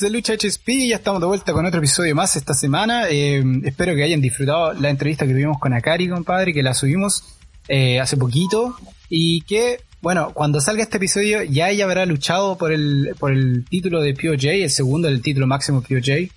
[0.00, 3.08] De Lucha HSP, ya estamos de vuelta con otro episodio más esta semana.
[3.08, 7.22] Eh, espero que hayan disfrutado la entrevista que tuvimos con Akari, compadre, que la subimos
[7.68, 8.76] eh, hace poquito.
[9.08, 13.64] Y que, bueno, cuando salga este episodio ya ella habrá luchado por el, por el
[13.66, 16.28] título de POJ, el segundo del título máximo POJ.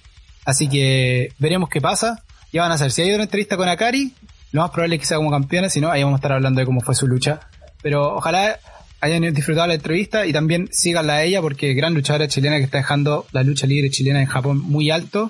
[0.46, 2.24] Así que veremos qué pasa.
[2.54, 4.14] Ya van a hacer, si hay una entrevista con Akari,
[4.52, 6.60] lo más probable es que sea como campeona, si no, ahí vamos a estar hablando
[6.60, 7.40] de cómo fue su lucha.
[7.82, 8.60] Pero ojalá
[9.02, 12.80] hayan disfrutado la entrevista y también síganla a ella porque gran luchadora chilena que está
[12.80, 15.30] dejando la lucha libre chilena en Japón muy alto,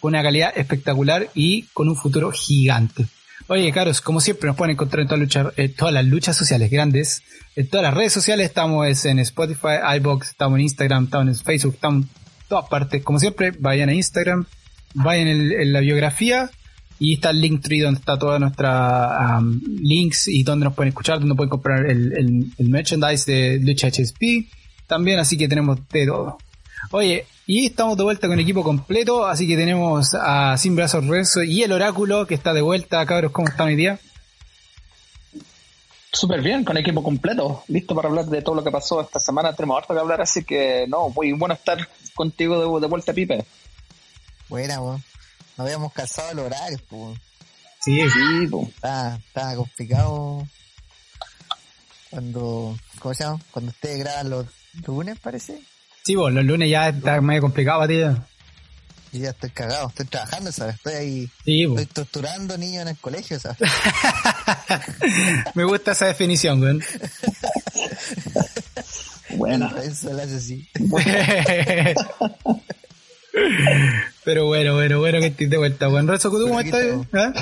[0.00, 3.06] con una calidad espectacular y con un futuro gigante.
[3.46, 7.22] Oye, Caros, como siempre nos pueden encontrar en todas, todas las luchas sociales grandes,
[7.56, 11.74] en todas las redes sociales, estamos en Spotify, iBox, estamos en Instagram, estamos en Facebook,
[11.74, 12.10] estamos en
[12.46, 13.02] todas partes.
[13.02, 14.44] Como siempre, vayan a Instagram,
[14.92, 16.50] vayan en la biografía
[16.98, 19.40] y está el Linktree donde está toda nuestra
[19.80, 24.48] links y donde nos pueden escuchar, donde pueden comprar el, merchandise de Lucha HSP
[24.86, 26.38] también, así que tenemos de todo.
[26.90, 31.06] Oye, y estamos de vuelta con el equipo completo, así que tenemos a Sin Brazos
[31.06, 33.04] Renzo y el Oráculo que está de vuelta.
[33.04, 33.98] Cabros, ¿cómo están hoy día?
[36.10, 39.52] Súper bien, con equipo completo, listo para hablar de todo lo que pasó esta semana.
[39.52, 43.44] Tenemos harto que hablar, así que no, muy bueno estar contigo de, de vuelta, Pipe.
[44.48, 45.02] Buena, bueno
[45.58, 47.18] no habíamos calzado el horario, pues.
[47.80, 48.68] Sí, sí, pues.
[48.68, 50.46] Estaba, complicado
[52.10, 53.40] cuando, ¿cómo se llama?
[53.50, 54.46] Cuando ustedes graban los
[54.86, 55.60] lunes, parece.
[56.04, 58.16] Sí, pues los lunes ya está medio complicado, tío.
[59.10, 60.76] Yo ya estoy cagado, estoy trabajando, ¿sabes?
[60.76, 63.58] Estoy ahí, sí, estoy torturando niños en el colegio, ¿sabes?
[65.54, 66.78] Me gusta esa definición, güey.
[69.30, 69.74] bueno.
[69.78, 70.68] Eso lo hace así.
[74.28, 75.86] Pero bueno, bueno, bueno que estés de vuelta.
[75.86, 76.82] Buen Rezo, ¿tú cómo estás?
[76.82, 77.32] ¿Eh?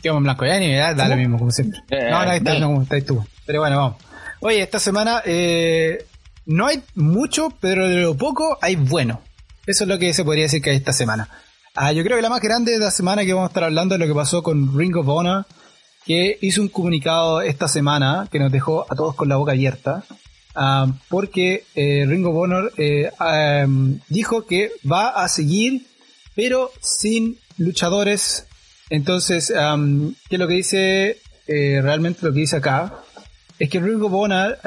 [0.00, 0.46] ¿Qué en blanco?
[0.46, 1.80] Ya ni me da, lo mismo, como siempre.
[1.90, 3.26] Eh, no, no, estás, no, como estás tú.
[3.44, 3.96] Pero bueno, vamos.
[4.38, 6.06] Oye, esta semana eh,
[6.46, 9.22] no hay mucho, pero de lo poco hay bueno.
[9.66, 11.28] Eso es lo que se podría decir que hay esta semana.
[11.74, 13.96] Ah, yo creo que la más grande de la semana que vamos a estar hablando
[13.96, 15.46] es lo que pasó con Ring of Honor,
[16.06, 20.04] que hizo un comunicado esta semana que nos dejó a todos con la boca abierta.
[20.60, 23.12] Ah, porque eh, Ringo Bonner eh,
[24.08, 25.86] dijo que va a seguir,
[26.34, 28.48] pero sin luchadores.
[28.90, 31.20] Entonces, ¿qué es lo que dice?
[31.46, 32.92] Eh, realmente lo que dice acá
[33.56, 34.58] es que Ringo Bonner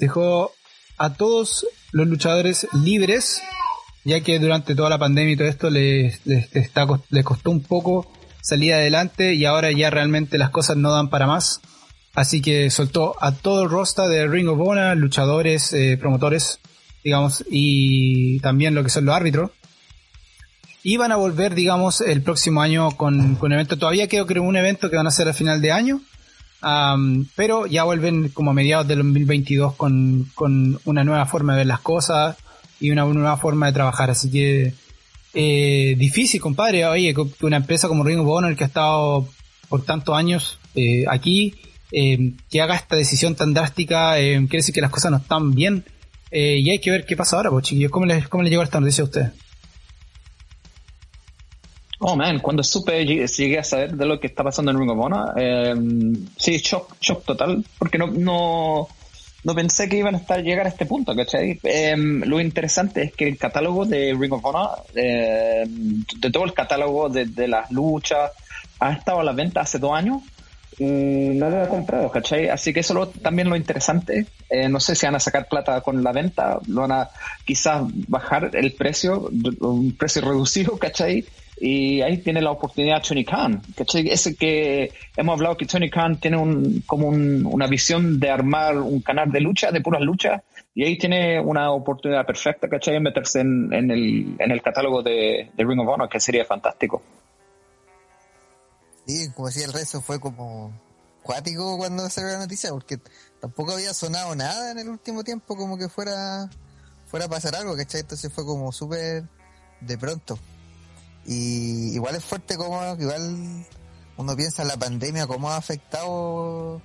[0.00, 0.50] dejó
[0.98, 3.40] a todos los luchadores libres,
[4.04, 8.10] ya que durante toda la pandemia y todo esto les, está, les costó un poco
[8.40, 11.60] salir adelante y ahora ya realmente las cosas no dan para más.
[12.14, 16.58] Así que soltó a todo el roster de Ring of Honor, luchadores, eh, promotores,
[17.02, 19.50] digamos, y también lo que son los árbitros.
[20.84, 23.78] Y van a volver, digamos, el próximo año con, un evento.
[23.78, 26.00] Todavía creo que un evento que van a hacer al final de año.
[27.34, 31.66] pero ya vuelven como a mediados del 2022 con, con una nueva forma de ver
[31.66, 32.36] las cosas
[32.78, 34.10] y una, nueva forma de trabajar.
[34.10, 34.74] Así que
[35.32, 36.84] eh, difícil, compadre.
[36.84, 39.28] Oye, una empresa como Ring of Honor que ha estado
[39.68, 41.54] por tantos años eh, aquí
[41.94, 45.52] eh, que haga esta decisión tan drástica, eh, quiere decir que las cosas no están
[45.54, 45.84] bien.
[46.30, 47.92] Eh, y hay que ver qué pasa ahora, pues chiquillos.
[47.92, 49.30] ¿Cómo les, cómo llegó esta noticia a ustedes?
[51.98, 54.98] Oh man, cuando supe, llegué a saber de lo que está pasando en Ring of
[54.98, 55.34] Honor,
[56.36, 58.88] sí, shock, shock total, porque no, no,
[59.44, 61.60] no pensé que iban a estar llegar a este punto, ¿cachai?
[61.62, 67.26] lo interesante es que el catálogo de Ring of Honor, de todo el catálogo de,
[67.26, 68.32] de, las luchas,
[68.80, 70.22] ha estado a la venta hace dos años
[70.78, 72.48] no lo he comprado, ¿cachai?
[72.48, 74.26] Así que eso lo, también lo interesante.
[74.48, 77.10] Eh, no sé si van a sacar plata con la venta, lo van a
[77.44, 81.24] quizás bajar el precio, un precio reducido, ¿cachai?
[81.60, 84.08] Y ahí tiene la oportunidad Tony Khan, ¿cachai?
[84.08, 89.00] Ese que hemos hablado que Tony Khan tiene un, como una visión de armar un
[89.00, 90.42] canal de lucha, de puras luchas,
[90.74, 92.98] y ahí tiene una oportunidad perfecta, ¿cachai?
[92.98, 97.02] Meterse en, en, el, en el catálogo de Ring of Honor, que sería fantástico.
[99.34, 100.72] Como decía el resto, fue como
[101.22, 103.00] cuático cuando salió la noticia, porque
[103.40, 106.50] tampoco había sonado nada en el último tiempo como que fuera
[107.06, 108.00] fuera a pasar algo, ¿cachai?
[108.00, 109.28] Entonces fue como súper
[109.80, 110.38] de pronto.
[111.26, 113.66] Y igual es fuerte como igual
[114.16, 116.80] uno piensa en la pandemia, cómo ha afectado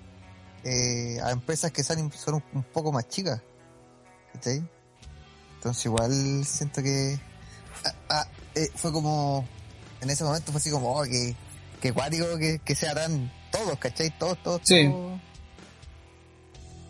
[0.63, 3.41] eh, a empresas que son, son un, poco más chicas.
[4.33, 7.19] Entonces igual siento que
[7.85, 9.45] ah, ah, eh, fue como
[10.01, 11.35] en ese momento fue así como oh, que
[11.81, 14.11] que cuático que, que se harán todos, ¿cachai?
[14.17, 14.91] Todos, todos, sí.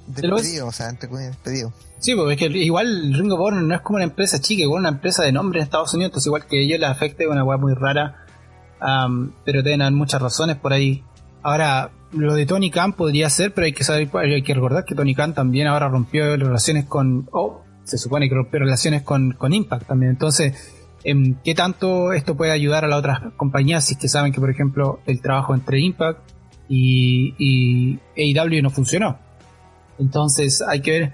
[0.07, 1.73] Despedidos, o sea, entre comillas, despedidos.
[1.99, 4.89] Sí, porque es que igual Ringo Bonner no es como una empresa chica, es una
[4.89, 7.73] empresa de nombre en Estados Unidos, entonces igual que ellos les afecte una weá muy
[7.73, 8.25] rara,
[9.43, 11.03] pero tienen muchas razones por ahí.
[11.43, 14.95] Ahora, lo de Tony Khan podría ser, pero hay que saber, hay que recordar que
[14.95, 19.53] Tony Khan también ahora rompió relaciones con, oh, se supone que rompió relaciones con, con
[19.53, 20.11] Impact también.
[20.11, 20.76] Entonces,
[21.43, 24.49] ¿qué tanto esto puede ayudar a las otras compañías si es que saben que, por
[24.49, 26.19] ejemplo, el trabajo entre Impact
[26.69, 29.17] y, y AEW no funcionó?
[29.99, 31.13] Entonces, hay que ver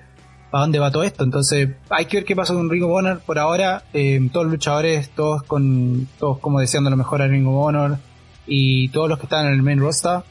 [0.54, 1.24] para dónde va todo esto.
[1.24, 3.22] Entonces, hay que ver qué pasa con Ring of Honor.
[3.26, 7.48] Por ahora, em, todos los luchadores, todos con todos como deseando lo mejor a Ring
[7.48, 7.98] of Honor
[8.46, 10.22] y todos los que están en el main roster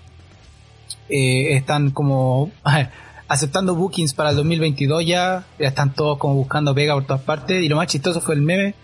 [1.08, 2.50] eh, están como
[3.29, 7.62] aceptando bookings para el 2022 ya, ya están todos como buscando pega por todas partes
[7.62, 8.75] y lo más chistoso fue el meme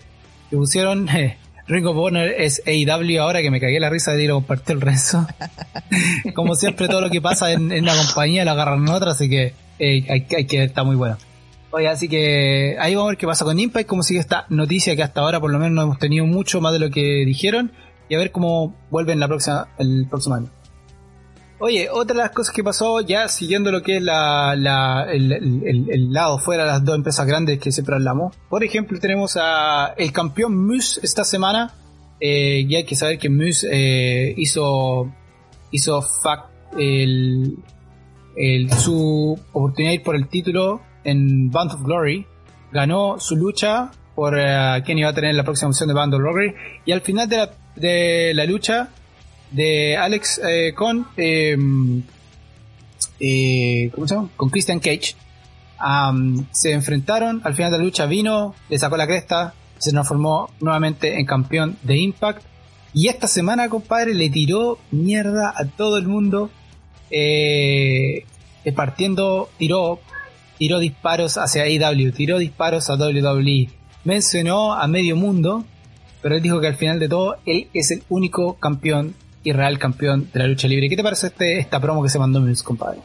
[0.49, 1.37] que pusieron eh,
[1.67, 4.75] Ring of Honor es AEW ahora que me cagué la risa de ir a compartir
[4.75, 5.27] el resto
[6.35, 9.29] como siempre todo lo que pasa en, en la compañía lo agarran en otra así
[9.29, 11.17] que eh, hay, hay que está muy bueno
[11.71, 14.95] Oye, así que ahí vamos a ver qué pasa con Impact, cómo sigue esta noticia
[14.95, 17.71] que hasta ahora por lo menos no hemos tenido mucho más de lo que dijeron
[18.09, 20.49] y a ver cómo vuelven la próxima, el próximo año.
[21.61, 24.53] Oye, otra de las cosas que pasó, ya siguiendo lo que es la,
[25.11, 28.33] el, lado fuera de las dos empresas grandes que siempre hablamos.
[28.47, 31.73] Por ejemplo, tenemos a el campeón Moose esta semana.
[32.21, 35.11] Eh, y hay que saber que Moose eh, hizo,
[35.71, 36.01] hizo
[36.77, 37.57] el,
[38.77, 42.25] su oportunidad por el título en Band of Glory.
[42.71, 46.21] Ganó su lucha por eh, quién iba a tener la próxima opción de Band of
[46.21, 46.53] Glory.
[46.85, 48.91] Y al final de la, de la lucha
[49.51, 52.03] de Alex eh, con em,
[53.19, 54.29] eh, ¿cómo se llama?
[54.35, 55.15] con Christian Cage.
[56.51, 61.19] Se enfrentaron al final de la lucha vino le sacó la cresta se transformó nuevamente
[61.19, 62.43] en campeón de Impact.
[62.93, 66.49] Y esta semana compadre le tiró mierda a todo el mundo.
[67.11, 68.25] Eh,
[68.75, 69.99] partiendo tiró
[70.59, 73.67] tiró disparos hacia AEW tiró disparos a WWE
[74.03, 75.65] mencionó a medio mundo
[76.21, 79.79] pero él dijo que al final de todo él es el único campeón y real
[79.79, 80.89] campeón de la lucha libre.
[80.89, 82.99] ¿Qué te parece este, esta promo que se mandó Moose, compadre?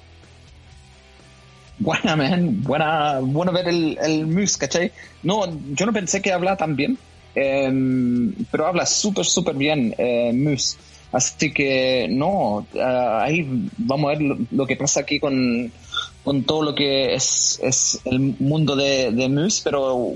[1.79, 2.63] Buena, man.
[2.63, 4.93] Buena, bueno ver el, el Moose, ¿cachai?
[5.23, 6.99] No, yo no pensé que hablaba tan bien,
[7.35, 10.77] em, pero habla súper, súper bien eh, Moose.
[11.13, 15.71] Así que, no, eh, ahí vamos a ver lo, que pasa aquí con,
[16.25, 20.15] con todo lo que es, es el mundo de, de Moose, pero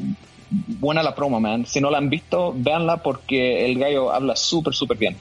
[0.50, 1.66] buena la promo, man.
[1.66, 5.16] Si no la han visto, véanla porque el gallo habla súper, súper bien.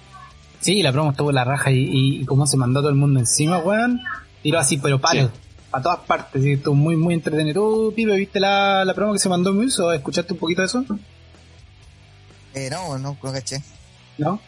[0.60, 3.60] Sí, la promo estuvo la raja y, y, cómo se mandó todo el mundo encima,
[3.60, 4.02] weón.
[4.42, 5.32] Tiró así, pero palo.
[5.72, 7.62] A todas partes, y estuvo muy, muy entretenido.
[7.62, 10.68] ¿Tú, Pipe, viste la, la promo que se mandó Muse o escuchaste un poquito de
[10.68, 10.84] eso?
[12.54, 13.62] Eh, no, no, no caché.
[14.18, 14.40] ¿No?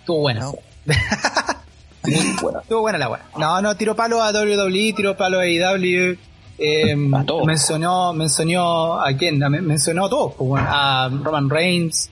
[0.00, 0.46] Estuvo buena.
[2.04, 2.60] muy buena.
[2.60, 3.24] Estuvo buena la buena.
[3.38, 6.16] No, no, tiró palo a WWE, tiró palo a AEW.
[6.58, 12.10] Eh, mencionó, mencionó a quién, mencionó a todos, pues, a Roman Reigns,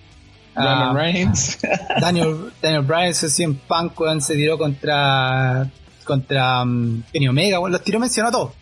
[0.54, 1.58] Daniel Reigns.
[2.00, 5.70] Daniel, Daniel Bryan, en Punk, se tiró contra
[6.04, 8.52] contra um, Kenny Omega, bueno, los tiró mencionó a todos.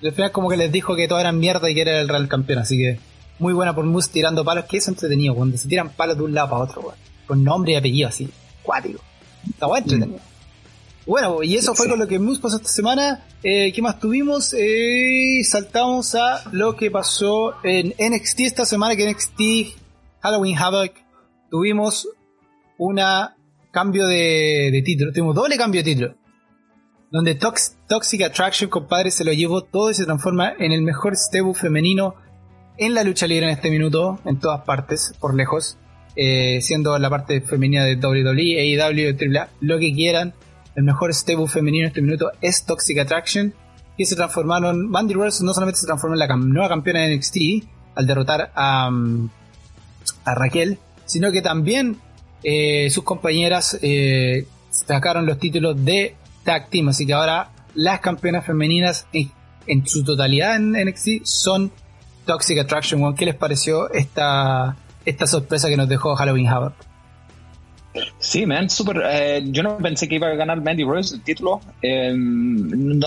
[0.00, 2.08] Y al final como que les dijo que todo eran mierda y que era el
[2.08, 2.98] real campeón, así que
[3.38, 6.34] muy buena por Moose tirando palos, que es entretenido, cuando se tiran palos de un
[6.34, 6.94] lado para otro,
[7.26, 8.30] con nombre y apellido así,
[8.62, 9.00] cuático.
[9.48, 10.18] Está bueno entretenido.
[10.18, 11.10] Mm.
[11.10, 13.24] Bueno, y eso fue con lo que Moose pasó esta semana.
[13.42, 14.52] Eh, ¿Qué más tuvimos?
[14.58, 19.40] Eh, saltamos a lo que pasó en NXT esta semana, que NXT
[20.20, 20.92] Halloween Havoc
[21.56, 22.06] tuvimos
[22.76, 23.34] una
[23.70, 26.14] cambio de, título, tuvimos doble cambio de título.
[27.10, 31.54] Donde Toxic Attraction, compadre, se lo llevó todo y se transforma en el mejor stable
[31.54, 32.14] femenino
[32.76, 35.78] en la lucha libre en este minuto, en todas partes, por lejos.
[36.14, 40.34] Eh, siendo la parte femenina de WWE, AEW, AAA, lo que quieran.
[40.74, 43.54] El mejor stable femenino en este minuto es Toxic Attraction.
[43.96, 44.92] Que se transformaron.
[44.92, 47.36] Bandy Rose no solamente se transformó en la nueva campeona de NXT
[47.94, 48.90] al derrotar a,
[50.24, 51.96] a Raquel, sino que también
[52.42, 58.44] eh, sus compañeras eh, sacaron los títulos de Tag Team, así que ahora las campeonas
[58.44, 61.72] femeninas en, su totalidad en NXT son
[62.24, 63.14] Toxic Attraction.
[63.14, 66.74] ¿Qué les pareció esta, esta sorpresa que nos dejó Halloween Havoc?
[68.18, 69.02] Sí, man, súper.
[69.06, 71.60] Eh, yo no pensé que iba a ganar Mandy Rose el título.
[71.82, 73.06] no,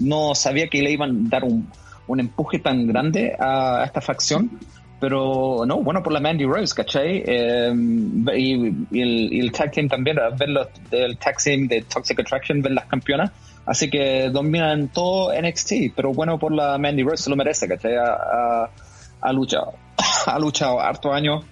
[0.00, 1.68] no, sabía que le iban a dar un,
[2.06, 4.58] un empuje tan grande a esta facción.
[5.04, 7.22] Pero no, bueno por la Mandy Rose, ¿cachai?
[7.26, 12.72] Em, y, el, tag team también, ver los, el tag team de Toxic Attraction, ver
[12.72, 13.30] las campeonas.
[13.66, 17.96] Así que dominan todo NXT, pero bueno por la Mandy Rose, se lo merece, ¿cachai?
[17.98, 19.74] Ha, luchado,
[20.26, 21.44] ha luchado harto años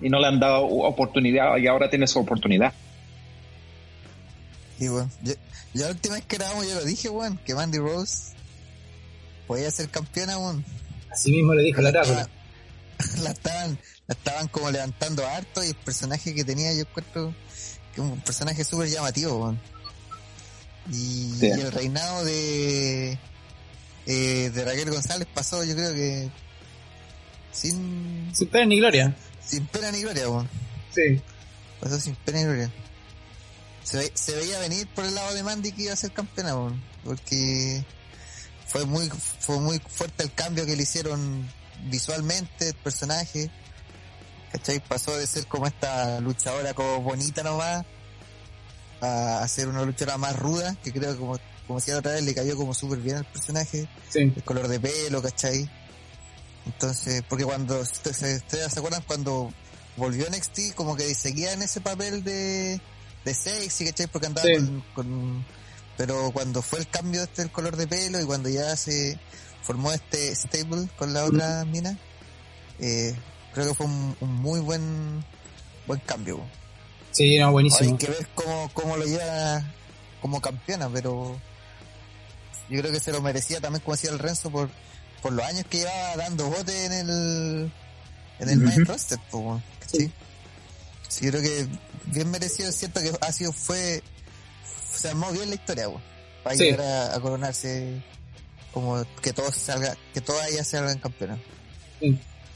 [0.00, 2.72] y no le han dado oportunidad y ahora tiene su oportunidad.
[4.78, 5.34] Y bueno, yo,
[5.74, 8.32] la última vez que grabamos yo lo dije, weón, que Mandy Rose
[9.46, 10.64] podía ser campeona, weón.
[11.12, 12.37] Así mismo le dijo la oráculo.
[13.22, 17.34] la estaban, la estaban como levantando harto y el personaje que tenía yo encuentro
[17.94, 19.56] que un personaje súper llamativo,
[20.90, 23.18] y, el reinado de
[24.06, 26.30] eh, de Raquel González pasó, yo creo que
[27.52, 28.30] sin...
[28.34, 29.14] Sin pena ni gloria.
[29.44, 30.48] Sin pena ni gloria, weón.
[30.94, 31.20] Sí.
[31.80, 32.72] Pasó sin pena ni gloria.
[33.84, 36.82] Se, se, veía venir por el lado de Mandy que iba a ser campeona, weón.
[37.04, 37.84] Porque
[38.66, 41.46] fue muy, fue muy fuerte el cambio que le hicieron
[41.84, 43.50] visualmente, el personaje.
[44.52, 44.80] ¿Cachai?
[44.80, 47.84] Pasó de ser como esta luchadora como bonita nomás
[49.00, 52.34] a, ser una luchadora más ruda, que creo que como, como decía otra vez, le
[52.34, 53.88] cayó como súper bien al personaje.
[54.08, 54.20] Sí.
[54.20, 55.70] El color de pelo, ¿cachai?
[56.66, 59.52] Entonces, porque cuando, ¿ustedes se acuerdan cuando
[59.96, 62.80] volvió NXT, como que seguía en ese papel de,
[63.24, 64.06] de sexy, ¿cachai?
[64.06, 64.48] Porque andaba
[64.94, 65.44] con,
[65.96, 69.18] Pero cuando fue el cambio este del color de pelo y cuando ya se
[69.68, 71.94] formó este stable con la otra mina,
[72.80, 73.14] eh,
[73.52, 75.22] creo que fue un, muy buen
[75.86, 76.40] buen cambio.
[77.10, 77.90] Sí, no, buenísimo.
[77.90, 79.62] hay que ver cómo, cómo lo lleva
[80.22, 81.38] como campeona, pero
[82.70, 84.70] yo creo que se lo merecía también, como decía el Renzo, por,
[85.20, 87.72] por los años que llevaba dando bote en el
[88.38, 89.18] en el main roster,
[89.86, 90.10] ¿sí?
[91.08, 91.26] sí.
[91.26, 91.68] yo creo que
[92.06, 94.02] bien merecido, es cierto que ha sido, fue,
[94.90, 95.90] se armó bien la historia,
[96.42, 98.02] para llegar a, coronarse
[98.72, 101.38] como que todos salga, que todas ellas salgan campeonas.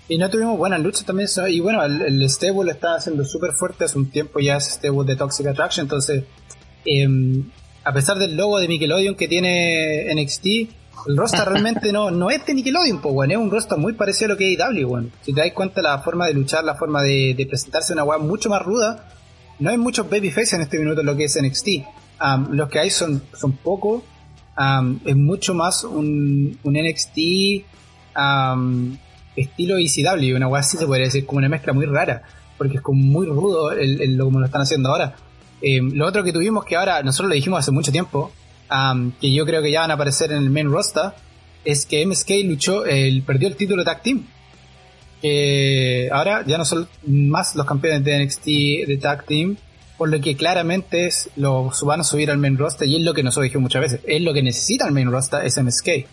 [0.08, 1.28] Y no tuvimos buenas luchas también.
[1.48, 3.84] Y bueno, el, el stable está haciendo súper fuerte.
[3.84, 5.84] Hace un tiempo ya es stable de Toxic Attraction.
[5.84, 6.24] Entonces,
[6.84, 7.50] em,
[7.84, 10.46] a pesar del logo de Nickelodeon que tiene NXT,
[11.06, 14.26] el roster realmente no, no es de Nickelodeon, pues, bueno, es un roster muy parecido
[14.26, 15.08] a lo que es AEW, bueno.
[15.22, 18.50] Si te das cuenta, la forma de luchar, la forma de, presentarse una weá mucho
[18.50, 19.08] más ruda.
[19.58, 21.68] No hay muchos babyface en este minuto en lo que es NXT.
[22.50, 24.02] los que hay son, son pocos.
[25.04, 27.18] Es mucho más un, un NXT
[29.36, 32.22] estilo ECW, una weá así se podría decir, como una mezcla muy rara,
[32.58, 35.14] porque es como muy rudo el, como lo están haciendo ahora.
[35.60, 38.32] Eh, lo otro que tuvimos que ahora, nosotros lo dijimos hace mucho tiempo,
[39.20, 41.12] que yo creo que ya van a aparecer en el main roster,
[41.64, 44.26] es que MSK luchó, el, perdió el título de Tag Team.
[45.20, 48.44] Que ahora ya no son más los campeones de NXT
[48.88, 49.56] de Tag Team,
[50.02, 53.14] por lo que claramente es, lo van a subir al main roster y es lo
[53.14, 56.08] que nosotros dijimos muchas veces, es lo que necesita el main roster, es MSK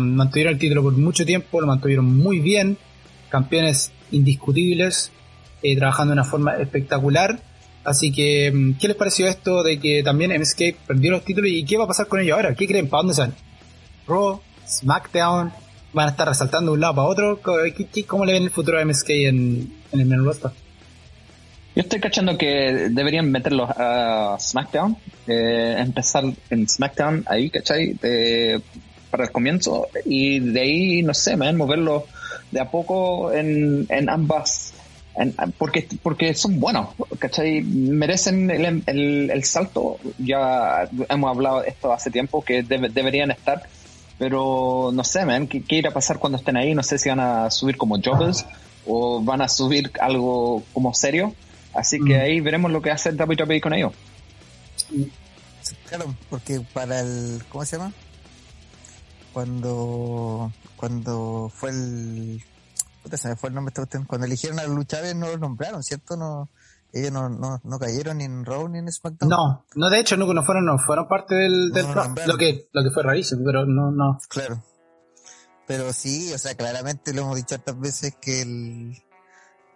[0.00, 2.78] mantuvieron el título por mucho tiempo, lo mantuvieron muy bien,
[3.28, 5.10] campeones indiscutibles,
[5.64, 7.40] eh, trabajando de una forma espectacular.
[7.82, 11.64] Así que, mm, ¿qué les pareció esto de que también MSK perdió los títulos y
[11.64, 12.54] qué va a pasar con ellos ahora?
[12.54, 12.88] ¿Qué creen?
[12.88, 13.34] ¿Para dónde salen?
[14.06, 14.40] ¿Raw?
[14.64, 15.52] ¿SmackDown?
[15.92, 17.40] ¿Van a estar resaltando de un lado para otro?
[18.06, 20.52] ¿Cómo le ven el futuro a MSK en, el menú roster?
[21.78, 24.96] Yo estoy cachando que deberían meterlos a SmackDown,
[25.28, 27.94] eh, empezar en SmackDown ahí, ¿cachai?
[29.12, 32.06] para el comienzo y de ahí, no sé, man, moverlo
[32.50, 34.74] de a poco en, en ambas,
[35.14, 36.88] en, porque, porque son buenos,
[37.20, 37.60] ¿cachai?
[37.62, 43.62] Merecen el, el, el salto, ya hemos hablado esto hace tiempo, que deberían estar,
[44.18, 46.74] pero no sé, man, ¿qué, irá a pasar cuando estén ahí?
[46.74, 48.44] No sé si van a subir como joggers
[48.84, 51.36] o van a subir algo como serio,
[51.78, 52.20] así que mm.
[52.20, 53.92] ahí veremos lo que hace WWE con ellos.
[55.88, 57.92] Claro, porque para el, ¿cómo se llama?
[59.38, 62.42] cuando cuando fue el
[63.12, 63.72] se me fue el nombre
[64.06, 66.48] cuando eligieron a Luchávez no lo nombraron cierto no
[66.92, 69.30] ellos no, no, no cayeron ni en Raw ni en SmackDown.
[69.30, 71.86] No no de hecho no, no fueron no fueron parte del, del
[72.26, 74.18] lo que lo que fue rarísimo pero no no.
[74.28, 74.62] Claro.
[75.68, 79.02] Pero sí o sea claramente lo hemos dicho tantas veces que el,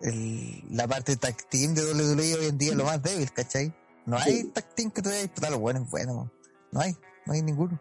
[0.02, 3.74] el la parte tag team de WWE hoy en día es lo más débil ¿cachai?
[4.06, 6.30] no hay tag team que todavía lo bueno es bueno
[6.72, 7.80] no hay no hay ninguno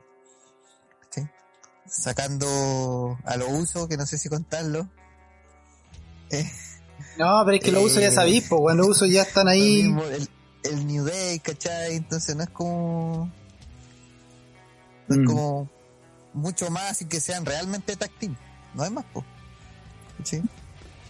[1.91, 4.87] sacando a lo uso, que no sé si contarlo.
[6.33, 6.49] Eh,
[7.17, 9.93] no, pero es que lo uso ya eh, sabéis, pues cuando uso ya están ahí.
[10.63, 11.97] el, New Day, ¿cachai?
[11.97, 13.29] Entonces no es como.
[15.09, 15.25] No es mm.
[15.25, 15.69] como
[16.33, 18.11] mucho más y que sean realmente tag
[18.73, 19.25] No hay más, pues.
[20.23, 20.41] ¿Sí?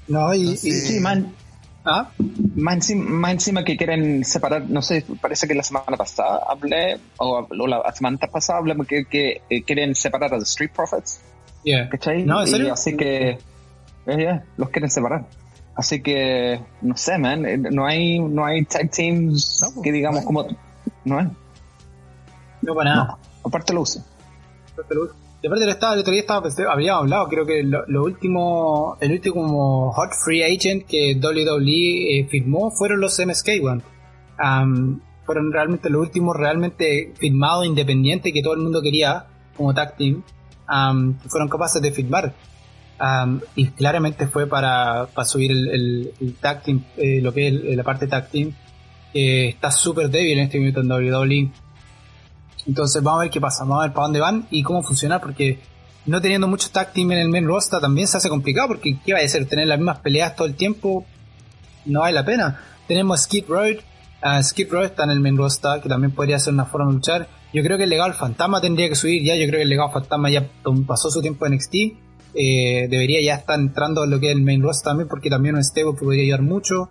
[0.08, 1.34] No, y, y, man,
[1.84, 2.12] ¿Ah?
[2.56, 7.92] Más encima, que quieren separar, no sé, parece que la semana pasada hablé, o, la
[7.92, 11.22] semana pasada hablé que, que eh, quieren separar a los Street Profits.
[11.64, 11.90] Yeah.
[11.90, 12.24] ¿Cachai?
[12.24, 12.74] No, ¿en serio?
[12.74, 13.40] así que,
[14.06, 15.26] eh, los quieren separar.
[15.76, 20.24] Así que, no sé, man, eh, no hay, no hay tag teams pues, que digamos
[20.24, 20.46] como,
[21.06, 21.28] no hay.
[22.62, 23.18] No para nada.
[23.44, 24.06] aparte lo uso.
[24.74, 25.16] Aparte lo uso.
[25.42, 29.12] De parte del estado, el otro día estaba, habíamos hablado, creo que lo, último, el
[29.14, 33.82] último hot free agent que WWE eh, firmó fueron los MSK, One.
[35.26, 39.26] fueron realmente los últimos realmente firmados independientes que todo el mundo quería
[39.58, 40.22] como tag team,
[41.28, 42.36] fueron capaces de firmar.
[43.56, 47.84] y claramente fue para, para subir el, el, tag team, eh, lo que es la
[47.84, 48.54] parte tag team,
[49.12, 51.52] que está súper débil en este momento en WWE
[52.68, 55.20] entonces vamos a ver qué pasa, vamos a ver para dónde van y cómo funciona,
[55.20, 55.60] porque
[56.06, 59.14] no teniendo mucho tag team en el main roster también se hace complicado porque ¿qué
[59.14, 59.46] va a ser?
[59.46, 61.06] Tener las mismas peleas todo el tiempo
[61.86, 62.62] no vale la pena.
[62.88, 63.78] Tenemos Skid Road,
[64.24, 66.94] uh, Skid Road está en el main roster que también podría ser una forma de
[66.94, 67.28] luchar.
[67.54, 69.92] Yo creo que el legado fantasma tendría que subir ya, yo creo que el legado
[69.92, 70.48] fantasma ya
[70.88, 71.76] pasó su tiempo en NXT.
[72.34, 75.56] Eh, debería ya estar entrando en lo que es el main roster también porque también
[75.56, 76.90] un stable podría ayudar mucho.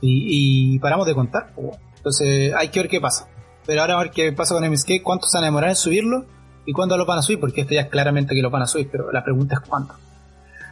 [0.00, 1.52] y, paramos de contar.
[1.96, 3.28] Entonces hay que ver qué pasa.
[3.66, 6.26] Pero ahora a ver qué pasa con MSK, cuánto se van a demorar en subirlo
[6.66, 8.66] y cuándo lo van a subir, porque esto ya es claramente que lo van a
[8.66, 9.94] subir, pero la pregunta es cuándo.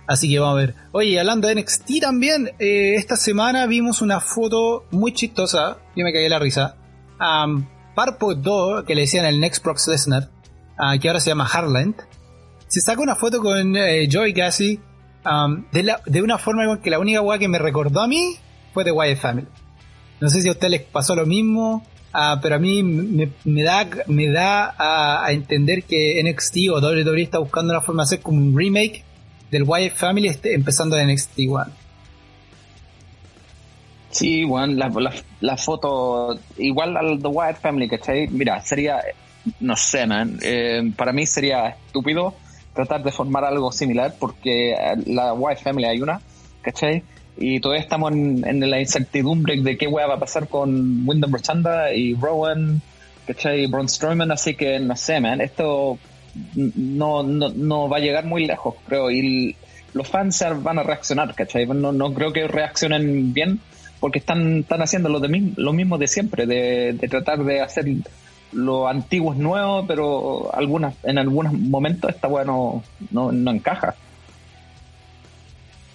[0.07, 0.75] Así que vamos a ver.
[0.93, 6.13] Oye, hablando de NXT también, eh, esta semana vimos una foto muy chistosa, yo me
[6.13, 6.77] caí la risa.
[7.21, 10.29] Um, Parpo 2, que le decían el Next Prox Lesnar,
[10.79, 11.95] uh, que ahora se llama Harland,
[12.67, 14.81] se saca una foto con eh, Joey Gassi
[15.73, 18.37] de, de, una forma que la única weá que me recordó a mí
[18.73, 19.47] fue de Wyatt Family.
[20.21, 23.89] No sé si a usted les pasó lo mismo, Ah, pero a mí me, da,
[24.07, 28.39] me da a, entender que NXT o WWE está buscando una forma de hacer como
[28.39, 29.03] un remake
[29.51, 31.73] del Wyatt Family este, empezando de NXT One.
[34.11, 34.91] Sí, bueno,
[35.41, 38.29] la, foto igual al The Wyatt Family, ¿cachai?
[38.29, 39.01] Mira, sería,
[39.61, 42.35] no sé, man, eh, para mí sería estúpido
[42.75, 44.75] tratar de formar algo similar porque
[45.07, 46.21] la Wyatt Family hay una,
[46.61, 47.03] ¿cachai?
[47.37, 51.93] Y todavía estamos en, la incertidumbre de qué hueá va a pasar con Wyndham Rotunda
[51.93, 52.81] y Rowan,
[53.27, 53.65] ¿cachai?
[53.65, 55.99] Y Braun Strowman, así que no sé, man, esto
[56.55, 59.57] no, no, no va a llegar muy lejos, creo, y
[59.95, 61.67] los fans van a reaccionar, ¿cachai?
[61.67, 63.61] No, no creo que reaccionen bien
[64.01, 67.87] porque están, están haciendo lo, de, lo mismo de siempre, de, tratar de hacer
[68.53, 73.95] lo antiguo es nuevo, pero algunas, en algunos momentos esta bueno no, no encaja.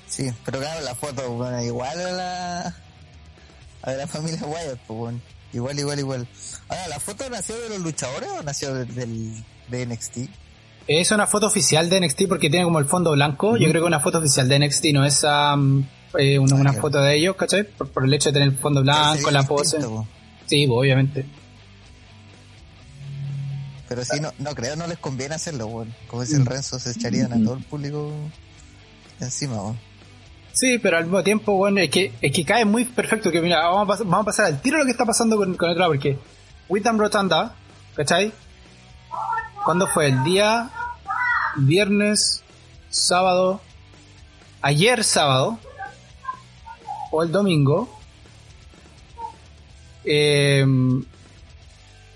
[0.07, 2.75] Sí, pero claro, la foto, bueno, igual a la,
[3.83, 5.21] a la familia Wyatt, pues bueno.
[5.53, 6.27] Igual, igual, igual.
[6.67, 10.17] Ahora, ¿la foto nació de los luchadores o nació del, de NXT?
[10.87, 13.57] Es una foto oficial de NXT porque tiene como el fondo blanco.
[13.57, 17.35] Yo creo que una foto oficial de NXT no es eh, una, foto de ellos,
[17.35, 17.63] ¿cachai?
[17.63, 19.77] Por, el hecho de tener el fondo blanco, la pose.
[20.45, 21.25] Sí, pues, obviamente.
[23.89, 25.93] Pero sí, no, no creo, no les conviene hacerlo, bueno.
[26.07, 26.47] Como dice el mm.
[26.47, 28.11] Renzo, se echarían a todo el público
[29.19, 29.86] encima, bueno.
[30.57, 33.29] Sí, pero al mismo tiempo, bueno, es que, es que cae muy perfecto.
[33.29, 35.53] Que mira, vamos a, pasar, vamos a pasar al tiro lo que está pasando con,
[35.53, 36.17] con el otro porque
[36.67, 37.53] Witham Rotanda,
[37.95, 38.31] ¿cachai?
[39.63, 40.07] ¿Cuándo fue?
[40.07, 40.71] El día
[41.57, 42.43] viernes,
[42.89, 43.61] sábado,
[44.63, 45.59] ayer sábado,
[47.11, 47.87] o el domingo,
[50.05, 50.65] eh,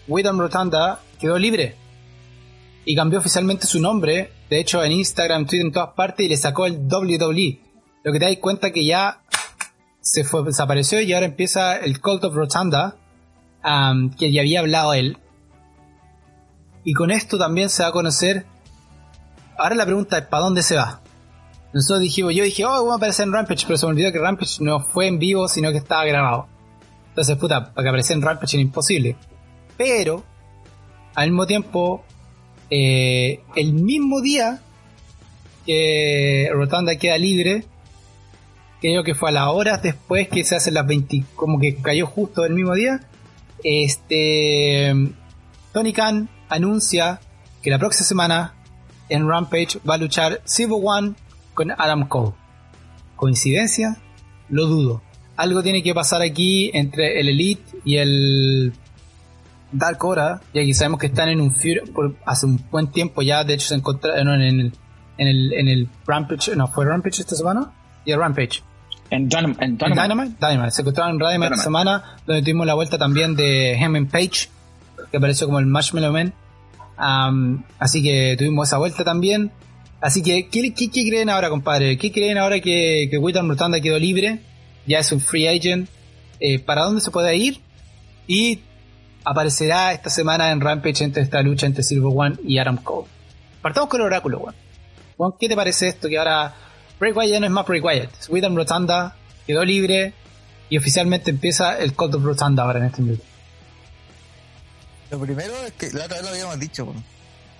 [0.07, 1.75] Witham Rotanda quedó libre
[2.85, 4.31] y cambió oficialmente su nombre.
[4.49, 7.70] De hecho, en Instagram, Twitter, en todas partes, y le sacó el WWE
[8.03, 9.21] lo que te das cuenta que ya
[10.01, 12.95] se fue, desapareció y ahora empieza el Cult of Rotunda,
[14.17, 15.17] que ya había hablado él.
[16.83, 18.45] Y con esto también se va a conocer.
[19.57, 21.01] Ahora la pregunta es: ¿para dónde se va?
[21.73, 24.19] Nosotros dijimos, yo dije, oh, vamos a aparecer en Rampage, pero se me olvidó que
[24.19, 26.47] Rampage no fue en vivo, sino que estaba grabado.
[27.09, 29.15] Entonces, puta, para que apareciera en Rampage era imposible.
[29.77, 30.23] Pero,
[31.15, 32.03] al mismo tiempo,
[32.69, 34.61] eh, el mismo día
[35.65, 37.65] que Rotunda queda libre,
[38.81, 42.07] creo que fue a las horas después que se hacen las 20, como que cayó
[42.07, 42.99] justo el mismo día.
[43.63, 44.93] Este
[45.71, 47.21] Tony Khan anuncia
[47.61, 48.53] que la próxima semana
[49.07, 51.13] en Rampage va a luchar Civil One
[51.53, 52.33] con Adam Cole.
[53.15, 53.97] ¿Coincidencia?
[54.49, 55.01] Lo dudo.
[55.37, 58.73] Algo tiene que pasar aquí entre el Elite y el
[59.71, 61.55] Dark Hora, ya que sabemos que están en un
[61.93, 64.73] por hace un buen tiempo ya, de hecho se encontraron en el,
[65.17, 67.71] en el, en el Rampage, no, fue Rampage esta semana,
[68.03, 68.63] y el Rampage.
[69.11, 70.71] En, Dynamite, Dynamite.
[70.71, 74.47] Se encontraron en Dynamite esta semana, donde tuvimos la vuelta también de Hammond Page,
[75.11, 76.33] que apareció como el Marshmallow Man.
[77.77, 79.51] así que tuvimos esa vuelta también.
[79.99, 81.97] Así que, ¿qué, qué, creen ahora, compadre?
[81.97, 84.39] ¿Qué creen ahora que, que Witton Rotanda quedó libre?
[84.87, 85.89] Ya es un free agent.
[86.39, 87.59] Eh, ¿Para dónde se puede ir?
[88.27, 88.61] Y
[89.25, 93.07] aparecerá esta semana en Rampage entre esta lucha entre Silver One y Adam Cole.
[93.61, 94.55] Partamos con el oráculo, Juan.
[95.39, 96.55] ¿Qué te parece esto que ahora
[97.01, 98.11] Bray ya no es más Bray Wyatt.
[98.55, 99.15] Rotanda
[99.47, 100.13] quedó libre
[100.69, 103.23] y oficialmente empieza el Cult of Rotanda ahora en este momento.
[105.09, 106.93] Lo primero es que la otra vez lo habíamos dicho.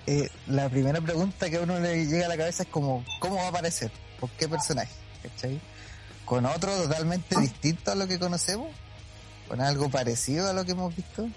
[0.06, 3.34] Eh, la primera pregunta que a uno le llega a la cabeza es como, ¿cómo
[3.34, 3.90] va a aparecer?
[4.20, 4.92] ¿Por qué personaje?
[5.24, 5.60] ¿Cachai?
[6.24, 8.68] ¿Con otro totalmente distinto a lo que conocemos?
[9.48, 11.28] ¿Con algo parecido a lo que hemos visto?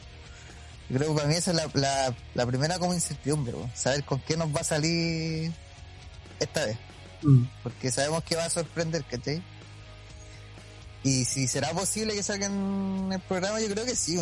[0.90, 4.56] Creo que para mí esa es la, la primera como incertidumbre, saber con qué nos
[4.56, 5.52] va a salir
[6.40, 6.78] esta vez.
[7.26, 7.44] Mm.
[7.64, 9.42] Porque sabemos que va a sorprender, ¿cachai?
[11.04, 14.18] Y si será posible que salga en el programa, yo creo que sí,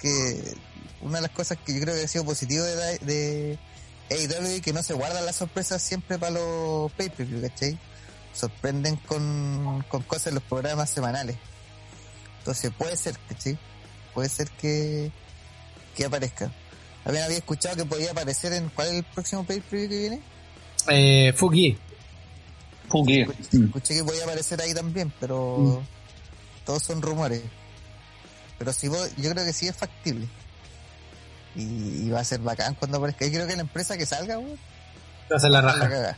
[0.00, 0.54] que
[1.00, 3.58] una de las cosas que yo creo que ha sido positivo de, de,
[4.10, 7.78] AEW que no se guardan las sorpresas siempre para los pay-per-view, ¿cachai?
[8.32, 11.36] Sorprenden con, con cosas en los programas semanales.
[12.38, 13.58] Entonces puede ser, ¿cachai?
[14.14, 15.10] Puede ser que,
[15.94, 16.50] que aparezca.
[17.04, 18.68] También había escuchado que podía aparecer en.
[18.70, 20.20] ¿Cuál es el próximo pay-per-view que viene?
[20.88, 21.78] Eh, Fugi.
[22.88, 23.20] Fugi.
[23.20, 25.58] Escuché, que podía aparecer ahí también, pero.
[25.58, 25.78] Mm.
[26.64, 27.42] Todos son rumores.
[28.58, 30.26] Pero si vos, yo creo que sí es factible.
[31.54, 33.24] Y, va a ser bacán cuando aparezca.
[33.26, 34.58] Y creo que la empresa que salga, weón.
[35.32, 35.88] Va a ser la raja.
[35.88, 36.16] Va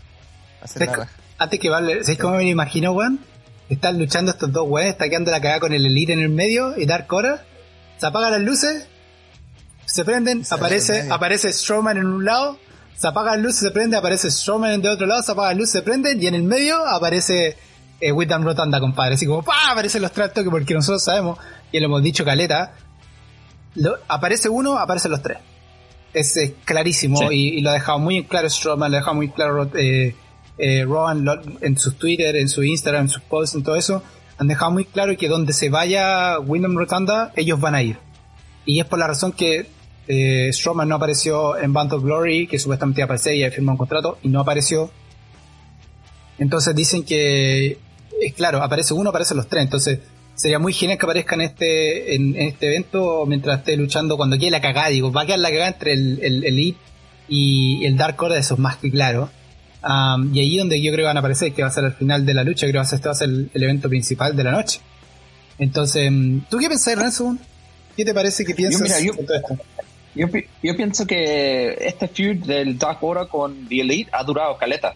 [0.63, 1.13] a ser la raja.
[1.39, 3.21] Antes que vale, ¿sabes cómo me lo imagino, weón?
[3.69, 6.77] Están luchando estos dos weones, está quedando la cagada con el Elite en el medio
[6.77, 7.45] y Dark Hora.
[7.99, 8.87] Se apagan las luces,
[9.87, 12.59] se prenden, aparece, aparece Strowman en un lado,
[13.01, 15.55] se apaga la luz, se prende, aparece Strowman en de otro lado, se apaga la
[15.55, 17.57] luz, se prende, y en el medio aparece
[17.99, 19.15] eh, Rotanda, compadre.
[19.15, 19.71] Así como, ¡pah!
[19.71, 21.39] Aparecen los tractos que porque nosotros sabemos,
[21.73, 22.75] y lo hemos dicho caleta,
[24.07, 25.39] aparece uno, aparecen los tres.
[26.13, 26.35] Es,
[26.67, 30.15] clarísimo y, lo ha dejado muy claro Strowman, lo ha dejado muy claro eh,
[30.59, 31.25] eh, Rowan
[31.63, 34.03] en sus Twitter, en su Instagram, en sus posts, en todo eso.
[34.37, 37.97] Han dejado muy claro que donde se vaya Wyndham Rotanda, ellos van a ir.
[38.67, 39.80] Y es por la razón que
[40.13, 44.19] eh, Strowman no apareció en Band of Glory, que supuestamente aparecía y firmó un contrato,
[44.23, 44.91] y no apareció.
[46.37, 47.79] Entonces dicen que,
[48.21, 49.63] es claro, aparece uno, aparecen los tres.
[49.63, 50.01] Entonces
[50.35, 54.51] sería muy genial que aparezca en este, en, este evento mientras esté luchando cuando quede
[54.51, 54.89] la cagada.
[54.89, 56.79] Digo, va a quedar la cagada entre el, el, Elite
[57.29, 59.31] y el Dark Order, eso es más que claro.
[60.33, 62.27] y ahí donde yo creo que van a aparecer, que va a ser el final
[62.27, 64.81] de la lucha, creo que este va a ser el, evento principal de la noche.
[65.57, 66.11] Entonces,
[66.51, 67.39] ¿tú qué pensás, Ransom?
[67.97, 69.59] ¿Qué te parece que piensas yo, todo esto?
[70.15, 70.27] Yo,
[70.63, 74.95] yo pienso que este feud del Dark Order con The Elite ha durado caleta.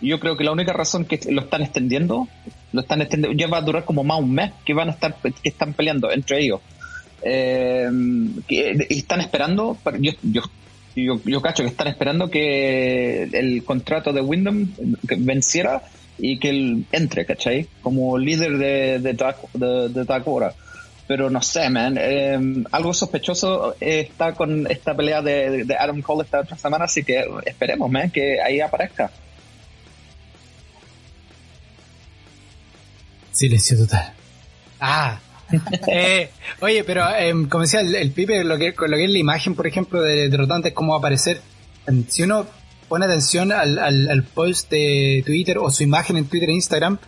[0.00, 2.28] Yo creo que la única razón que lo están extendiendo,
[2.72, 5.14] lo están extendiendo, ya va a durar como más un mes que van a estar,
[5.14, 6.60] que están peleando entre ellos.
[7.22, 7.88] Eh,
[8.88, 10.42] están esperando, yo, yo,
[10.96, 14.72] yo, yo, cacho que están esperando que el contrato de Wyndham
[15.18, 15.82] venciera
[16.18, 17.68] y que él entre, ¿cachai?
[17.80, 20.52] Como líder de, de, Dark, de, de Dark Order
[21.06, 21.96] pero no sé, man.
[21.98, 27.24] Em, algo sospechoso está con esta pelea de, Adam Cole esta otra semana, así que
[27.44, 29.10] esperemos, man, que ahí aparezca.
[33.32, 34.12] Silencio total.
[34.80, 35.18] Ah.
[35.86, 39.54] eh, oye, pero em, como decía el, Pipe, lo que, lo que es la imagen,
[39.54, 41.40] por ejemplo, de, de cómo va a aparecer.
[41.86, 42.46] Em, si uno
[42.88, 46.98] pone atención al, al, post de Twitter o su imagen en Twitter e Instagram,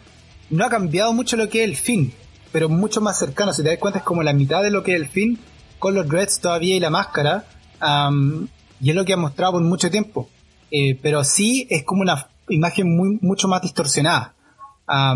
[0.51, 2.13] no ha cambiado mucho lo que es el fin
[2.55, 3.53] pero mucho más cercano.
[3.53, 5.40] Si te das cuenta, es como la mitad de lo que es el fin,
[5.81, 7.47] con los dreads todavía y la máscara.
[8.81, 10.29] y es lo que ha mostrado por mucho tiempo.
[10.71, 14.37] Eh, pero sí es como una imagen muy, mucho más distorsionada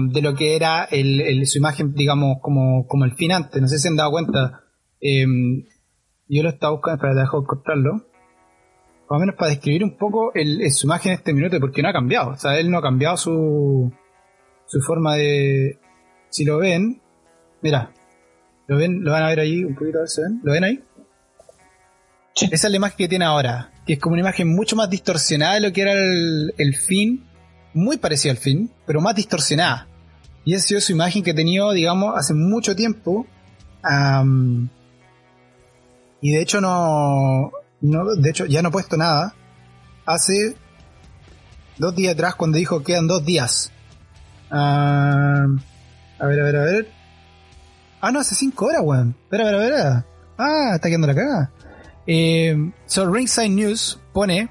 [0.01, 3.62] de lo que era el, su imagen, digamos, como, como el fin antes.
[3.62, 4.64] No sé si han dado cuenta.
[5.01, 5.62] Em,
[6.27, 7.92] yo lo estaba buscando, espera, dejo cortarlo.
[7.92, 11.88] Más o menos para describir un poco el, su imagen en este minuto, porque no
[11.88, 12.31] ha cambiado.
[12.31, 13.92] O sea, él no ha cambiado su,
[14.66, 15.79] su forma de.
[16.31, 17.01] Si lo ven,
[17.62, 17.92] Mira,
[18.66, 19.03] ¿lo ven?
[19.03, 19.99] ¿Lo van a ver ahí un poquito?
[19.99, 20.40] ¿ven?
[20.42, 20.85] ¿Lo ven ahí?
[22.40, 25.55] Esa es la imagen que tiene ahora, que es como una imagen mucho más distorsionada
[25.55, 27.27] de lo que era el, fin,
[27.75, 29.88] muy parecida al fin, pero más distorsionada.
[30.44, 33.27] Y esa ha sido su imagen que he tenido, digamos, hace mucho tiempo.
[36.21, 39.35] y de hecho no, no, de hecho ya no he puesto nada.
[40.07, 40.57] Hace
[41.77, 43.73] dos días atrás cuando dijo quedan dos días.
[44.51, 45.47] a
[46.21, 46.97] ver, a ver, a ver.
[48.00, 49.16] Ah, no, hace 5 horas, weón.
[49.24, 50.06] Espera, espera, espera.
[50.38, 51.52] Ah, está quedando la cagada.
[52.06, 54.48] Eh, so, Ringside News pone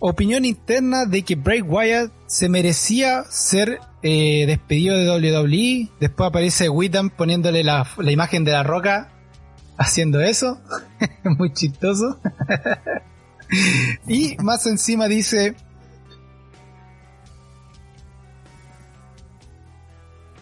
[0.00, 5.90] opinión interna de que Bray Wyatt se merecía ser eh, despedido de WWE.
[5.98, 9.10] Después aparece Witham poniéndole la, la, imagen de la roca
[9.76, 10.60] haciendo eso.
[11.24, 12.20] Muy chistoso.
[14.06, 15.56] y más encima dice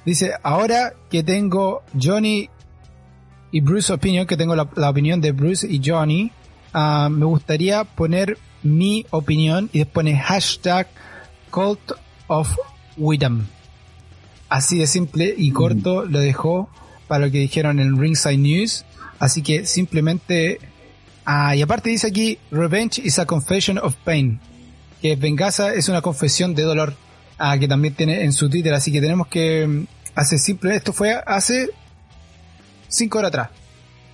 [0.06, 2.48] Dice, ahora que tengo Johnny
[3.50, 6.30] y Bruce Opinion, que tengo la, opinión de Bruce y Johnny,
[6.72, 10.86] ah, me gustaría poner mi opinión y después pone hashtag
[11.50, 11.92] Cult
[12.28, 12.56] of
[12.96, 13.46] Widom.
[14.48, 15.54] Así de simple y mm.
[15.54, 16.70] corto lo dejó
[17.08, 18.84] para lo que dijeron en Ringside News.
[19.18, 20.60] Así que simplemente...
[21.24, 24.38] Ah, y aparte dice aquí, Revenge is a confession of pain.
[25.02, 26.94] Que venganza es una confesión de dolor.
[27.38, 28.72] Ah, que también tiene en su Twitter.
[28.72, 31.70] Así que tenemos que mm, hace simple, esto fue hace
[32.88, 33.50] 5 horas atrás.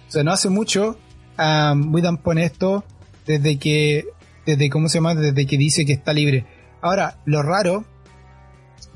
[0.08, 0.98] O sea, no hace mucho,
[1.38, 2.84] um, Widan pone esto
[3.24, 4.04] desde que,
[4.44, 5.14] desde, ¿cómo se llama?
[5.14, 6.44] Desde que dice que está libre.
[6.82, 7.84] Ahora, lo raro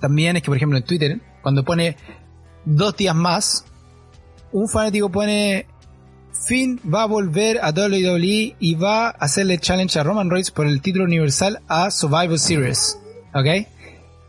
[0.00, 1.96] también es que, por ejemplo, en Twitter, cuando pone
[2.64, 3.64] dos días más,
[4.52, 5.66] un fanático pone
[6.46, 10.66] fin va a volver a WWE y va a hacerle challenge a Roman Reigns por
[10.66, 12.98] el título universal a Survival Series.
[13.32, 13.68] ¿Ok?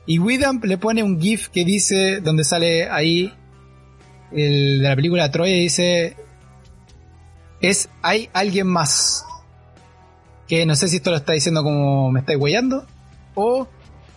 [0.07, 3.31] Y Witham le pone un GIF que dice, donde sale ahí
[4.31, 6.15] el de la película Troya dice,
[7.61, 9.25] es, hay alguien más.
[10.47, 12.85] Que no sé si esto lo está diciendo como me estáis guayando
[13.35, 13.67] o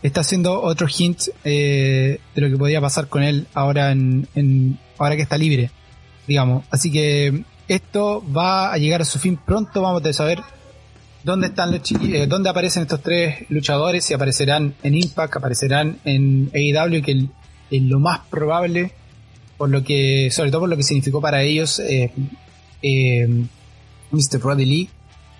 [0.03, 5.17] está haciendo otro hint eh, de lo que podría pasar con él ahora en, ahora
[5.17, 5.71] que está libre,
[6.29, 6.65] digamos.
[6.71, 9.83] Así que esto va a llegar a su fin pronto.
[9.83, 10.41] Vamos a saber
[11.23, 14.05] dónde están los eh, dónde aparecen estos tres luchadores.
[14.05, 17.27] Si aparecerán en Impact, aparecerán en AEW, que
[17.71, 18.93] es lo más probable,
[19.57, 22.13] por lo que, sobre todo por lo que significó para ellos eh,
[22.83, 23.45] eh,
[24.11, 24.39] Mr.
[24.39, 24.91] Brody Lee,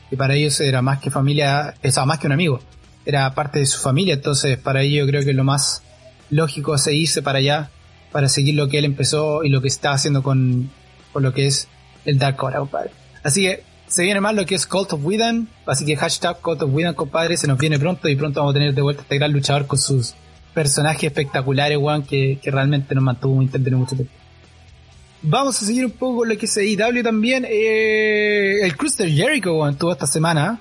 [0.09, 2.61] que para ellos era más que familia, o más que un amigo,
[3.05, 4.15] era parte de su familia.
[4.15, 5.83] Entonces, para ellos creo que lo más
[6.31, 7.71] lógico es irse para allá
[8.13, 10.71] para seguir lo que él empezó y lo que está haciendo con,
[11.13, 11.69] con lo que es
[12.05, 12.91] el Dark compadre.
[13.23, 16.63] Así que se viene más lo que es Cult of Whedon, así que hashtag Cult
[16.63, 19.17] of Whedon, compadre, se nos viene pronto y pronto vamos a tener de vuelta este
[19.17, 20.15] gran luchador con sus
[20.55, 24.15] personajes espectaculares, weón, que, que realmente nos mantuvo muy mucho tiempo.
[25.23, 27.45] Vamos a seguir un poco con lo que es AEW también.
[27.49, 30.61] Eh, el Cruiser Jericho, weón, tuvo esta semana,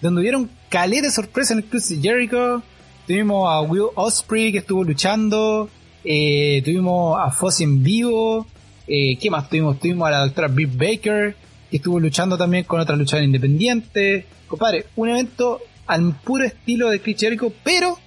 [0.00, 2.62] donde hubieron calé de sorpresa en el Cruiser Jericho.
[3.06, 5.70] Tuvimos a Will Osprey que estuvo luchando.
[6.04, 8.46] Eh, tuvimos a Foss en vivo.
[8.86, 9.78] Eh, ¿Qué más tuvimos?
[9.78, 11.36] Tuvimos a la doctora Britt Baker,
[11.70, 14.26] estuvo luchando también con otra luchadora independiente.
[14.46, 17.98] Compadre, un evento al puro estilo de Chris Jericho, pero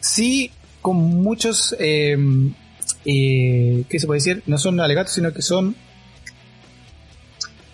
[0.00, 2.16] sí con muchos, eh,
[3.04, 4.42] eh, ¿qué se puede decir?
[4.46, 5.74] No son alegatos, sino que son...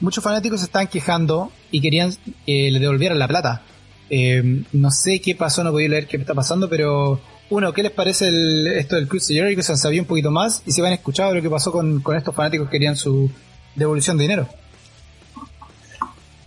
[0.00, 2.12] Muchos fanáticos se están quejando y querían
[2.46, 3.62] que le devolvieran la plata.
[4.10, 7.92] Eh, no sé qué pasó, no podía leer qué está pasando, pero uno, ¿qué les
[7.92, 8.30] parece
[8.78, 9.62] esto del Chris Jericho?
[9.62, 12.34] Se han sabido un poquito más y se han escuchado lo que pasó con, estos
[12.34, 13.30] fanáticos que querían su
[13.74, 14.48] devolución de dinero.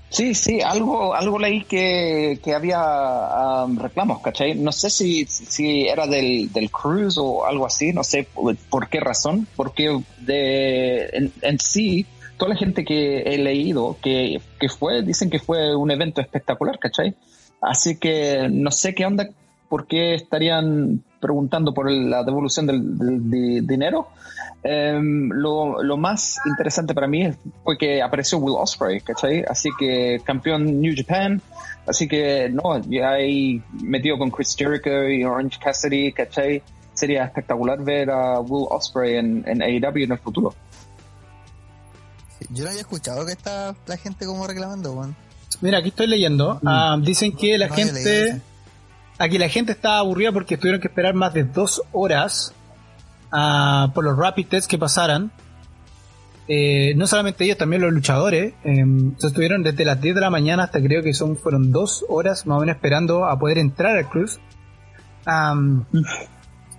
[0.09, 4.55] Sí, sí, algo, algo leí que, había um, reclamos, ¿cachai?
[4.55, 8.27] No sé si, si era del, del cruise o algo así, no sé
[8.69, 12.05] por, qué razón, porque de, en, sí,
[12.37, 16.79] toda la gente que he leído que, que fue, dicen que fue un evento espectacular,
[16.79, 17.15] ¿cachai?
[17.61, 19.29] Así que no sé qué onda
[19.67, 24.09] por qué estarían preguntando por la devolución del, dinero.
[24.67, 27.31] Em, lo, más interesante para mí
[27.63, 29.45] fue que apareció Will Ospreay, ¿cachai?
[29.47, 31.39] Así que campeón New Japan,
[31.85, 36.63] así que no, ya ahí metido con Chris Jericho y Orange Cassidy, ¿cachai?
[36.95, 40.55] Sería espectacular ver a Will Ospreay en, en AEW en el futuro.
[42.49, 45.15] yo no había escuchado que está la gente como reclamando, Juan.
[45.61, 46.55] Mira, aquí estoy leyendo.
[46.55, 46.67] Mm.
[46.67, 48.41] Ah, dicen que la gente
[49.17, 52.53] Aquí la gente estaba aburrida porque tuvieron que esperar más de dos horas
[53.93, 55.31] por los rapid tests que pasaran.
[56.47, 58.53] Eh, no solamente ellos, también los luchadores.
[58.63, 58.85] Eh,
[59.21, 62.57] estuvieron desde las 10 de la mañana hasta creo que son fueron dos horas más
[62.57, 64.39] o menos esperando a poder entrar al cruz.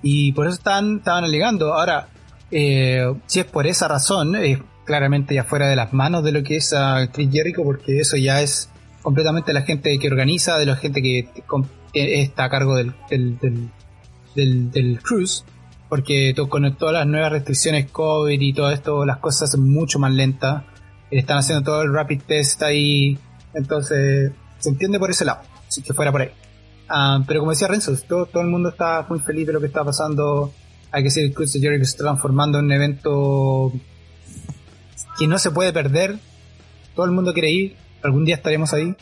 [0.03, 1.75] y por eso estaban, estaban alegando.
[1.75, 2.09] Ahora,
[2.51, 6.43] eh, si es por esa razón, es claramente ya fuera de las manos de lo
[6.43, 8.71] que es a Chris Jericho, porque eso ya es
[9.03, 11.29] completamente la gente que organiza, de la gente que
[11.93, 15.45] está a cargo del, del, del, cruise,
[15.89, 20.13] porque con todas las nuevas restricciones COVID y todo esto, las cosas son mucho más
[20.13, 20.65] lentas.
[21.11, 23.19] Están haciendo todo el rapid test ahí,
[23.55, 26.31] entonces se entiende por ese lado, si que fuera por ahí.
[26.89, 29.67] Ah, pero como decía Renzo, todo, todo el mundo está muy feliz de lo que
[29.67, 30.53] está pasando.
[30.91, 33.73] Hay que decir, Jerry se está transformando en un evento
[35.19, 36.19] que no se puede perder.
[36.95, 38.97] Todo el mundo quiere ir, algún día estaremos ahí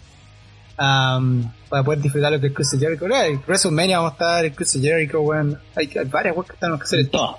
[0.76, 3.06] para poder disfrutar lo que es Chris Jericho.
[3.06, 5.58] En WrestleMania vamos a estar, el Chris Jericho, weón.
[5.76, 7.00] Hay, varias weas que tenemos que hacer.
[7.00, 7.38] En todo.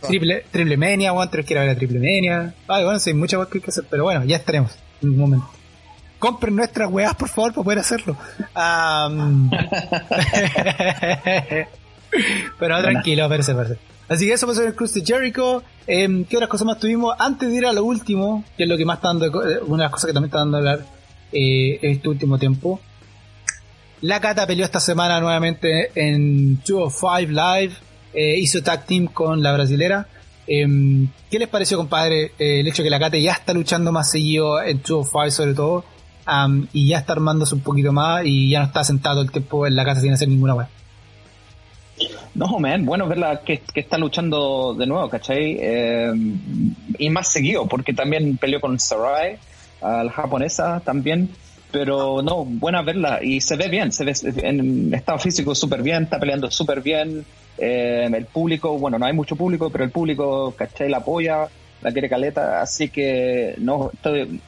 [0.00, 2.54] Triple, triple Mania, weón, tres quiero ver la Triple Mania.
[2.68, 4.70] Ay, bueno, sí, hay muchas weas que hay que hacer, pero bueno, ya estaremos
[5.02, 5.50] en un momento.
[6.18, 8.16] Compren nuestras weas, por favor, para poder hacerlo.
[12.58, 13.78] pero tranquilo, parece, parece.
[14.08, 15.62] Así que eso pasó en el Cruise de Jericho.
[15.86, 17.14] Eh, ¿Qué otras cosas más tuvimos?
[17.18, 19.82] Antes de ir a lo último, que es lo que más está dando, eh, una
[19.82, 20.97] de las cosas que también está dando a hablar
[21.32, 22.80] eh, este último tiempo.
[24.00, 27.74] La Cata peleó esta semana nuevamente en 205 Live,
[28.14, 30.06] eh, hizo tag team con la brasilera.
[30.46, 34.10] Em, ¿Qué les pareció, compadre, eh, el hecho que la Cata ya está luchando más
[34.10, 35.84] seguido en 205 sobre todo?
[36.74, 39.74] y ya está armándose un poquito más y ya no está sentado el tiempo en
[39.74, 40.66] la casa sin hacer ninguna web.
[42.34, 45.58] No, man, bueno verla que, que está luchando de nuevo, ¿cachai?
[45.60, 46.38] Em,
[46.98, 49.38] y más seguido, porque también peleó con Sarai,
[49.80, 51.30] a la japonesa también.
[51.70, 56.04] Pero no, buena verla y se ve bien, se ve en estado físico súper bien,
[56.04, 57.26] está peleando súper bien.
[57.58, 60.88] Eh, el público, bueno, no hay mucho público, pero el público, ¿cachai?
[60.88, 61.46] La apoya.
[61.82, 64.40] la quiere Caleta, así que no estoy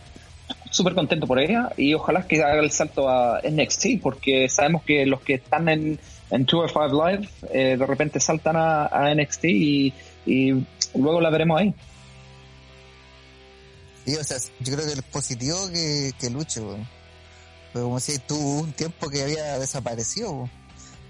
[0.70, 5.04] súper contento por ella y ojalá que haga el salto a NXT porque sabemos que
[5.04, 5.98] los que están en,
[6.30, 9.92] en Tour 5 Live eh, de repente saltan a, NXT y,
[10.94, 11.74] luego la veremos ahí.
[14.16, 16.60] O sea, yo creo que es positivo que, que luche,
[17.72, 20.48] como si tuvo un tiempo que había desaparecido.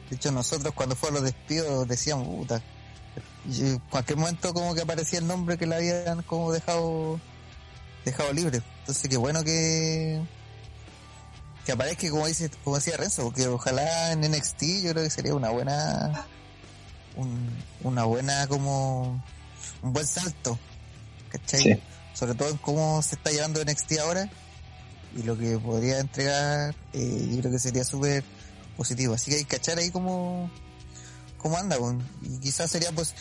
[0.08, 2.62] De hecho, nosotros cuando fue a los despidos decíamos, puta,
[3.48, 7.20] en cualquier momento como que aparecía el nombre que le habían como dejado
[8.04, 8.62] dejado libre.
[8.80, 10.20] Entonces, qué bueno que
[11.64, 15.34] que aparezca como dice como decía Renzo, porque ojalá en NXT yo creo que sería
[15.34, 16.26] una buena
[17.82, 19.22] una buena como
[19.82, 20.58] un buen salto.
[22.20, 24.28] Sobre todo en cómo se está llevando NXT ahora
[25.16, 28.22] y lo que podría entregar, eh, yo creo que sería súper
[28.76, 29.14] positivo.
[29.14, 30.50] Así que hay que cachar ahí cómo,
[31.38, 31.78] cómo anda,
[32.20, 33.14] y quizás sería pues,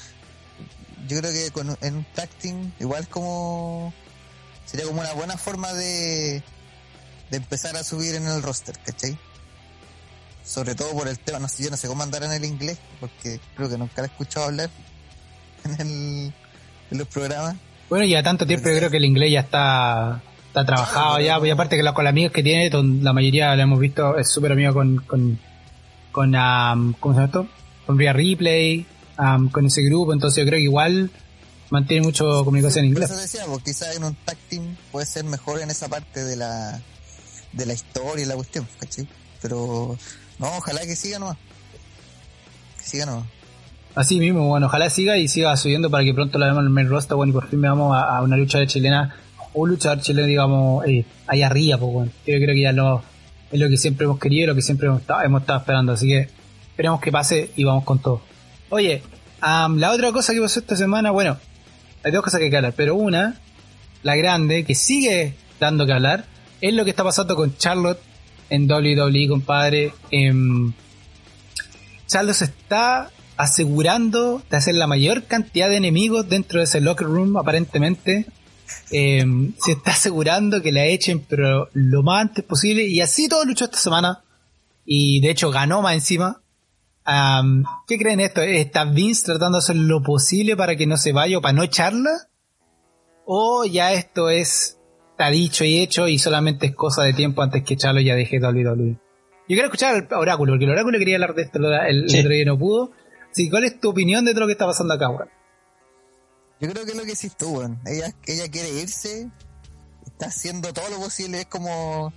[1.08, 3.94] yo creo que con, en un tacting igual como
[4.66, 6.44] sería como una buena forma de,
[7.32, 9.18] de empezar a subir en el roster, ¿cachai?
[10.44, 12.80] Sobre todo por el tema, no sé, yo no sé cómo andar en el inglés,
[13.00, 14.70] porque creo que nunca lo he escuchado hablar
[15.64, 16.34] en, el,
[16.92, 17.56] en los programas.
[17.90, 21.50] Bueno, ya tanto tiempo yo creo que el inglés ya está está trabajado ya, y
[21.50, 22.70] aparte que la, con los amigos que tiene,
[23.02, 25.40] la mayoría lo hemos visto, es súper amigo con, con,
[26.12, 27.48] con um, ¿cómo se llama esto?
[27.86, 28.86] Con Ria Replay,
[29.18, 31.12] um, con ese grupo, entonces yo creo que igual
[31.70, 33.12] mantiene mucho comunicación en inglés.
[33.12, 36.36] Eso decía, porque quizás en un tag team puede ser mejor en esa parte de
[36.36, 36.82] la,
[37.54, 39.08] de la historia y la cuestión, ¿cachai?
[39.42, 39.98] Pero,
[40.40, 41.38] no, ojalá que siga nomás.
[42.80, 43.28] Que siga nomás.
[44.00, 46.72] Así mismo, bueno, ojalá siga y siga subiendo para que pronto la vemos en el
[46.72, 49.14] main roster, bueno, y por fin veamos a, a una lucha de chilena
[49.54, 52.12] o luchar chileno, digamos, eh, ahí arriba, pues bueno.
[52.26, 53.04] Yo creo que ya lo,
[53.52, 56.08] es lo que siempre hemos querido, lo que siempre hemos estado, hemos estado esperando, así
[56.08, 56.30] que
[56.70, 58.22] esperemos que pase y vamos con todo.
[58.70, 59.02] Oye,
[59.42, 61.36] la otra cosa que pasó esta semana, bueno,
[62.02, 63.36] hay dos cosas que hay que hablar, pero una,
[64.04, 66.24] la grande, que sigue dando que hablar,
[66.62, 68.00] es lo que está pasando con Charlotte
[68.50, 69.92] en WWE, compadre.
[70.10, 70.72] Em,
[72.08, 77.08] Charlotte se está asegurando de hacer la mayor cantidad de enemigos dentro de ese locker
[77.08, 78.26] room, aparentemente
[78.92, 79.26] eh,
[79.58, 82.84] se está asegurando que la echen, pero lo más antes posible.
[82.84, 84.26] Y así todo luchó esta semana.
[84.84, 86.42] Y de hecho ganó más encima.
[87.88, 88.42] ¿Qué creen esto?
[88.42, 91.64] ¿Está Vince tratando de hacer lo posible para que no se vaya o para no
[91.64, 92.28] echarla?
[93.24, 94.78] ¿O ya esto es
[95.12, 98.42] está dicho y hecho y solamente es cosa de tiempo antes que echarlo ya deje
[98.42, 98.92] WWE?
[98.92, 98.98] Yo
[99.48, 102.60] quiero escuchar al Oráculo, porque el Oráculo quería hablar de esto, el, otro día no
[102.60, 102.92] pudo.
[103.32, 105.30] Así, ¿cuál es tu opinión de todo lo que está pasando acá, weón?
[106.60, 109.30] Yo creo que es lo que hiciste tú, Ella, ella quiere irse,
[110.06, 112.12] está haciendo todo lo posible, es como.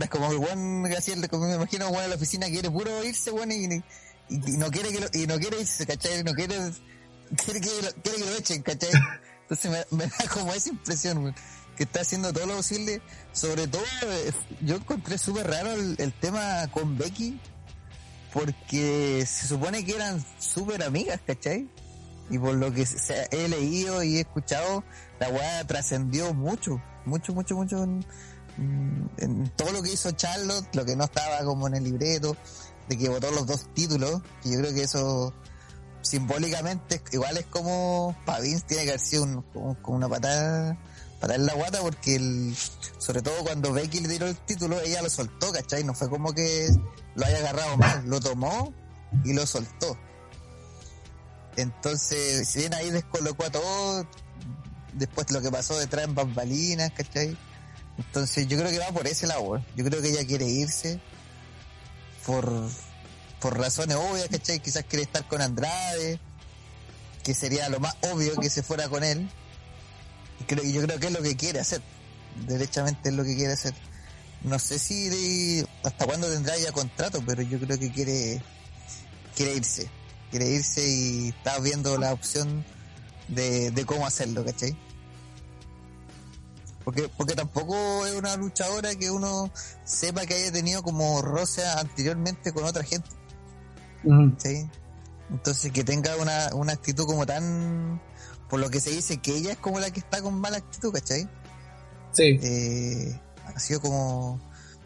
[0.00, 3.82] Es como el Graciel, como me imagino, bueno, la oficina quiere puro irse, bueno, y,
[4.56, 6.24] no quiere que lo, y no quiere irse, ¿cachai?
[6.24, 6.56] No quiere,
[7.44, 8.90] quiere, que, lo, quiere que lo echen, ¿cachai?
[9.42, 11.34] Entonces me, da como esa impresión,
[11.76, 13.02] que está haciendo todo lo posible.
[13.32, 14.32] Sobre todo, eh,
[14.62, 17.38] yo encontré súper raro el, tema con Becky,
[18.32, 21.68] porque se supone que eran súper amigas, ¿cachai?
[22.32, 22.86] y por lo que
[23.30, 24.84] he leído y he escuchado,
[25.20, 28.04] la weá trascendió mucho, mucho, mucho, mucho en,
[29.56, 32.36] todo lo que hizo Charlotte, lo que no estaba como en el libreto,
[32.88, 35.34] de que votó los dos títulos, y yo creo que eso
[36.00, 40.76] simbólicamente igual es como Pavins tiene que haber sido como, una patada
[41.22, 42.56] para en la guata porque el,
[42.98, 45.84] sobre todo cuando Becky le tiró el título ella lo soltó, ¿cachai?
[45.84, 46.68] No fue como que
[47.14, 48.74] lo haya agarrado mal, lo tomó
[49.24, 49.96] y lo soltó.
[51.54, 54.04] Entonces, si bien ahí descolocó a todos,
[54.94, 57.38] después lo que pasó detrás en bambalinas, ¿cachai?
[57.98, 60.98] Entonces yo creo que va por ese lado, yo creo que ella quiere irse
[62.26, 62.52] por,
[63.38, 64.58] por razones obvias, ¿cachai?
[64.58, 66.18] Quizás quiere estar con Andrade,
[67.22, 69.30] que sería lo más obvio que se fuera con él.
[70.42, 71.82] Y, creo, yo creo que es lo que quiere hacer,
[72.46, 73.74] derechamente es lo que quiere hacer.
[74.42, 78.42] No sé si hasta cuándo tendrá ya contrato, pero yo creo que quiere,
[79.36, 79.88] quiere irse
[80.32, 82.64] quiere irse y está viendo la opción
[83.28, 84.74] de, cómo hacerlo, ¿cachai?
[86.84, 89.50] Porque, porque tampoco es una luchadora que uno
[89.84, 93.08] sepa que haya tenido como roce anteriormente con otra gente.
[94.38, 94.68] ¿sí?
[95.30, 98.02] Entonces que tenga una, una actitud como tan...
[98.52, 100.92] Por lo que se dice que ella es como la que está con mala actitud,
[100.92, 101.26] ¿cachai?
[102.12, 102.38] Sí.
[102.42, 104.38] Eh, ha sido como...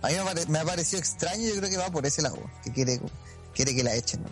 [0.03, 0.14] A mí
[0.47, 3.01] me, ha parecido extraño, yo creo que va por ese lado, que quiere,
[3.57, 4.29] quiere que la echen, ¿no?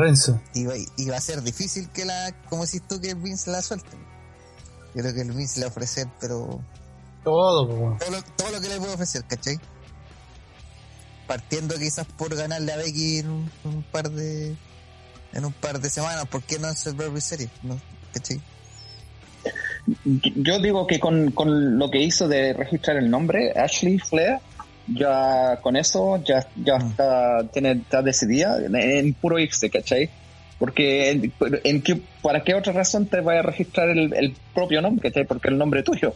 [0.00, 0.40] Renzo.
[0.54, 0.64] Y
[1.08, 3.96] va, a ser difícil que la, como decís tú, que el Vince la suelte.
[4.94, 6.60] Yo creo que el Vince le va a ofrecer, pero.
[7.24, 9.58] Todo, todo lo, todo lo que le puede ofrecer, ¿cachai?
[11.26, 14.56] Partiendo quizás por ganarle a Becky en un, par de.
[15.32, 17.50] En un par de semanas, ¿por qué no en Survivor Series?
[17.62, 17.78] ¿No?
[18.12, 18.40] ¿cachai?
[20.36, 24.38] yo digo que con, con, lo que hizo de registrar el nombre, Ashley Flair,
[24.86, 26.90] ya con eso ya, ya mm.
[26.90, 30.10] está, tiene, está decidida en puro irse, ¿cachai?
[30.58, 31.32] Porque en,
[31.64, 35.24] en qué, ¿para qué otra razón te vaya a registrar el, el propio nombre, ¿cachai?
[35.24, 36.14] Porque el nombre es tuyo.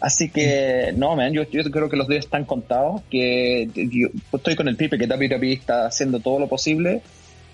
[0.00, 0.98] Así que, mm.
[0.98, 4.76] no, man, yo, yo, creo que los días están contados, que yo estoy con el
[4.76, 7.02] Pipe, que WWE está haciendo todo lo posible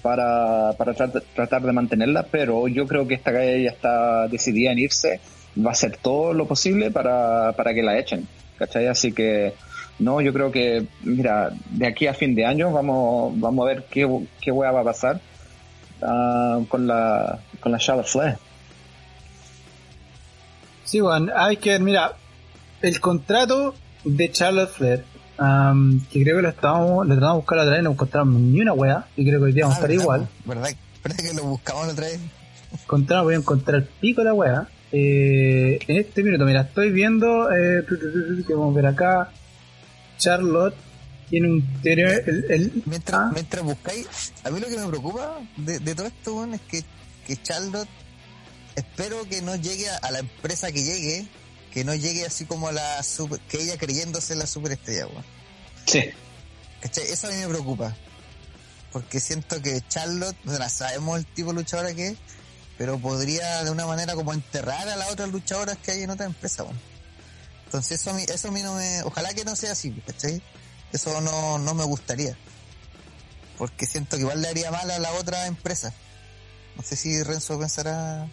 [0.03, 4.78] para, para tratar, de mantenerla, pero yo creo que esta calle ya está decidida en
[4.78, 5.20] irse,
[5.59, 8.26] va a hacer todo lo posible para, para que la echen,
[8.59, 8.86] ¿cachai?
[8.86, 9.55] Así que,
[9.98, 13.84] no, yo creo que, mira, de aquí a fin de año vamos, vamos a ver
[13.90, 14.09] qué,
[14.40, 15.20] qué hueá va a pasar
[16.03, 18.38] uh, con la con la Charlotte Flair.
[20.84, 22.14] Sí, Juan, hay que, mira,
[22.82, 23.74] el contrato
[24.05, 25.05] de Charlotte Flair
[26.11, 28.72] que creo que lo estábamos, lo tratamos de buscar otra vez, no encontramos ni una
[28.72, 30.28] wea, y creo que hoy día vamos a estar ah, igual.
[30.45, 30.70] ¿Verdad?
[31.03, 32.20] Parece que lo buscamos otra vez.
[32.82, 34.68] Encontramos, voy a encontrar el pico de la wea.
[34.93, 37.84] Eh, en este minuto, mira, estoy viendo, eh,
[38.47, 39.30] que vamos a ver acá,
[40.18, 40.74] Charlotte
[41.30, 43.30] tiene un el, el mientras, ¿ah?
[43.32, 46.82] mientras buscáis, a mí lo que me preocupa de, de todo esto es que,
[47.24, 47.88] que Charlotte
[48.74, 51.26] espero que no llegue a, la empresa que llegue
[51.73, 55.25] que no llegue así como la super, que ella creyéndose la superestrella, weón.
[55.87, 56.11] Sí.
[56.83, 57.97] Eso a mí me preocupa.
[58.93, 62.18] Porque siento que Charlotte, no sabemos el tipo de luchadora que es,
[62.77, 66.27] pero podría de una manera como enterrar a las otras luchadoras que hay en otra
[66.27, 66.81] empresa, weón.
[67.66, 70.43] Entonces eso a mí, eso a mí no me, ojalá que no sea así, ¿cachai?
[70.93, 72.37] Eso no, no me gustaría.
[73.59, 75.95] Porque siento que igual le haría mal a la otra empresa.
[76.77, 78.27] No sé si Renzo pensará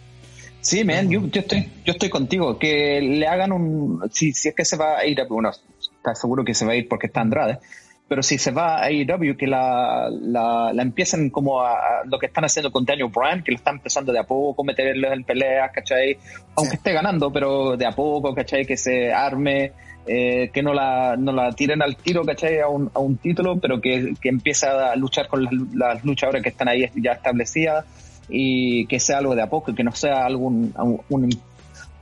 [0.68, 2.58] Sí, man, yo, estoy, yo estoy contigo.
[2.58, 4.02] Que le hagan un.
[4.12, 6.76] Si, si es que se va a ir, bueno, está seguro que se va a
[6.76, 7.58] ir porque está Andrade.
[8.06, 12.26] Pero si se va a AEW, que la, la, la empiecen como a, lo que
[12.26, 15.70] están haciendo con Daniel Bryan, que lo están empezando de a poco, meterle en peleas,
[15.72, 16.18] ¿cachai?
[16.54, 18.66] Aunque esté ganando, pero de a poco, ¿cachai?
[18.66, 19.72] Que se arme,
[20.06, 22.60] eh, que no la, no la tiren al tiro, ¿cachai?
[22.60, 26.42] A un, a un título, pero que, que empiece a luchar con las, las luchadoras
[26.42, 27.86] que están ahí ya establecidas
[28.28, 30.74] y que sea algo de a poco y que no sea algún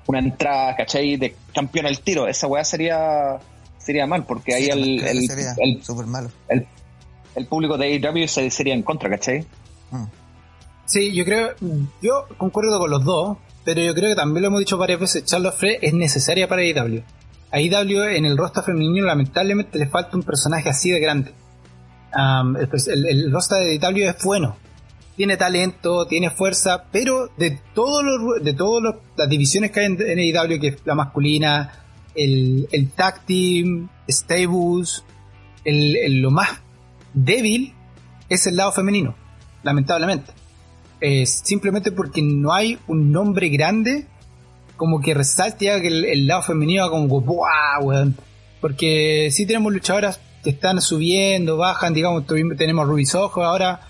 [0.07, 1.17] una entrada, ¿cachai?
[1.17, 2.29] De campeón al tiro.
[2.29, 3.39] Esa weá sería
[3.79, 6.31] sería mal porque ahí el, el, el, malo.
[6.49, 9.47] el, público de AEW se, sería en contra, ¿cachai?
[9.93, 10.05] Mm.
[10.87, 11.51] Sí, yo creo,
[12.03, 15.25] yo concuerdo con los dos, pero yo creo que también lo hemos dicho varias veces,
[15.25, 17.03] Charlotte Frey es necesaria para AEW.
[17.53, 21.33] A AEW en el rostro femenino lamentablemente le falta un personaje así de grande.
[22.13, 24.57] el, el, rostro de AEW es bueno,
[25.17, 29.99] tiene talento, tiene fuerza, pero de todos los de todas las divisiones que hay en,
[30.01, 35.05] en AEW, que es la masculina, el, el tag team, stables,
[35.65, 36.61] el, lo más
[37.13, 37.75] débil
[38.29, 39.15] es el lado femenino,
[39.63, 40.33] lamentablemente.
[41.27, 44.07] Simplemente porque no hay un nombre grande
[44.77, 48.07] como que resalte que el, lado femenino como ¡buah,
[48.61, 52.25] Porque si tenemos luchadoras que están subiendo, bajan, digamos,
[52.57, 53.81] tenemos Ruby Soho ahora,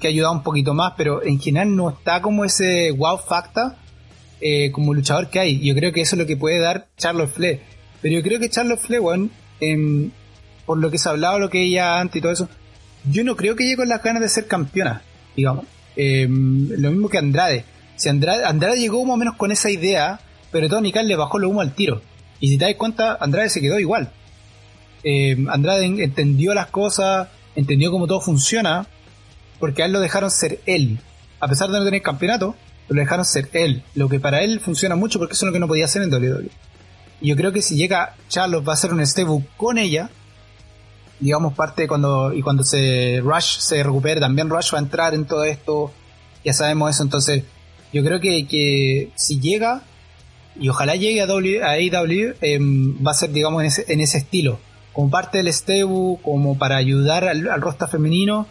[0.00, 3.74] que ha ayudado un poquito más, pero en general no está como ese wow factor
[4.40, 5.60] eh, como luchador que hay.
[5.60, 7.60] Yo creo que eso es lo que puede dar Charlotte Flair.
[8.02, 10.10] Pero yo creo que Charlotte Flair, bueno, em,
[10.66, 12.48] por lo que se ha hablado, lo que ella antes y todo eso,
[13.10, 15.02] yo no creo que llegue con las ganas de ser campeona,
[15.34, 15.64] digamos.
[15.96, 17.64] Em, lo mismo que Andrade.
[17.96, 21.38] Si Andrade, Andrade llegó más o menos con esa idea, pero Tony Khan le bajó
[21.38, 22.02] lo humo al tiro.
[22.38, 24.12] Y si te das cuenta, Andrade se quedó igual.
[25.02, 28.86] Em, Andrade entendió las cosas, entendió cómo todo funciona,
[29.58, 31.00] porque a él lo dejaron ser él.
[31.40, 32.54] A pesar de no tener campeonato,
[32.88, 33.82] lo dejaron ser él.
[33.94, 36.12] Lo que para él funciona mucho porque eso es lo que no podía hacer en
[36.12, 36.50] WWE.
[37.20, 40.10] Y yo creo que si llega Charlotte va a ser un stable con ella,
[41.20, 45.24] digamos parte cuando y cuando se Rush se recupere también Rush va a entrar en
[45.24, 45.90] todo esto
[46.44, 47.44] ya sabemos eso entonces
[47.92, 49.82] yo creo que, que si llega
[50.58, 54.00] y ojalá llegue a, w, a AEW em, va a ser digamos en ese, en
[54.00, 54.58] ese estilo
[54.92, 58.46] como parte del stable como para ayudar al, al femenino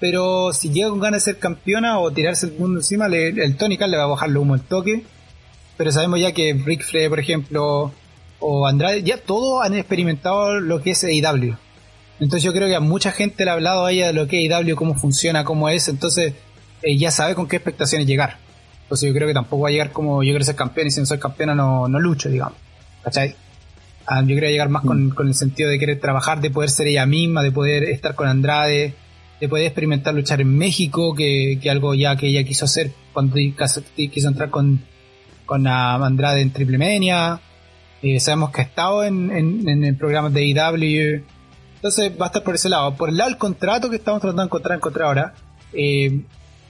[0.00, 3.76] pero si llega con ganas de ser campeona o tirarse el mundo encima, el Tony
[3.76, 5.04] Khan le va a bajar lo humo el toque.
[5.76, 7.92] Pero sabemos ya que Rick Flair, por ejemplo,
[8.38, 11.54] o Andrade, ya todos han experimentado lo que es AEW.
[12.18, 14.44] Entonces yo creo que a mucha gente le ha hablado a ella de lo que
[14.44, 16.34] es AEW, cómo funciona, cómo es, entonces
[16.82, 18.38] ella ya sabe con qué expectaciones llegar.
[18.82, 21.00] Entonces yo creo que tampoco va a llegar como yo quiero ser campeón y si
[21.00, 22.58] no soy campeona no, no lucho, digamos.
[23.02, 23.34] ¿Cachai?
[24.06, 25.10] Ah, yo quería llegar más con, mm.
[25.10, 28.28] con, el sentido de querer trabajar, de poder ser ella misma, de poder estar con
[28.28, 28.94] Andrade,
[29.40, 33.36] de poder experimentar luchar en México, que, que algo ya que ella quiso hacer cuando
[33.36, 34.80] quiso entrar con,
[35.46, 37.40] con Andrade en Triple Mania.
[38.02, 41.24] Eh, sabemos que ha estado en, en, el programa de IW.
[41.76, 42.94] Entonces va a estar por ese lado.
[42.94, 45.34] Por el lado del contrato que estamos tratando de encontrar, encontrar ahora,
[45.72, 46.20] eh,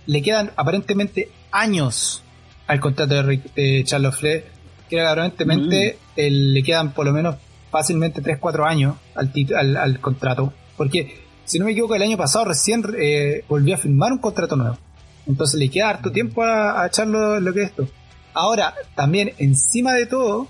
[0.07, 2.23] le quedan aparentemente años
[2.67, 4.45] al contrato de, de Charles Flair.
[4.89, 6.21] que aparentemente mm.
[6.21, 7.37] le quedan por lo menos
[7.71, 10.53] fácilmente 3-4 años al, al, contrato.
[10.77, 14.55] Porque, si no me equivoco, el año pasado recién eh, volvió a firmar un contrato
[14.55, 14.79] nuevo.
[15.27, 17.89] Entonces le queda harto tiempo a, a lo, que es esto.
[18.33, 20.47] Ahora, también encima de todo,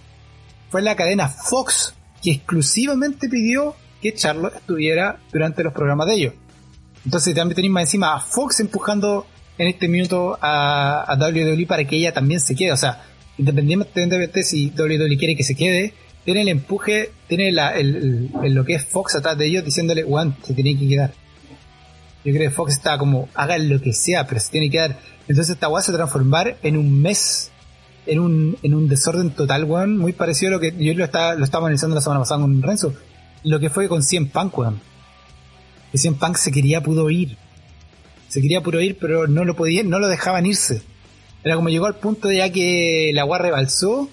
[0.68, 6.34] fue la cadena Fox que exclusivamente pidió que Charlotte estuviera durante los programas de ellos.
[7.06, 9.26] Entonces también tenemos más encima a Fox empujando
[9.56, 12.72] en este minuto a, a WWE para que ella también se quede.
[12.72, 13.02] O sea,
[13.38, 15.94] independientemente de si WWE quiere que se quede,
[16.24, 20.36] tiene el empuje, tiene la, el, lo que es Fox atrás de ellos diciéndole, Juan,
[20.42, 21.12] se tiene que quedar.
[22.24, 24.98] Yo creo que Fox está como, hagan lo que sea, pero se tiene que quedar.
[25.28, 27.50] Entonces esta weá se transformar en un mes,
[28.06, 31.34] en un, en un desorden total, weón, muy parecido a lo que yo lo estaba,
[31.34, 32.94] lo estaba analizando la semana pasada con Renzo.
[33.42, 34.80] Lo que fue con 100 Punk, weón.
[35.92, 37.36] Que 100 Punk se quería pudo ir.
[38.28, 40.82] Se quería puro ir, pero no lo podían, no lo dejaban irse.
[41.42, 44.08] Era como llegó al punto ya que la agua rebalsó.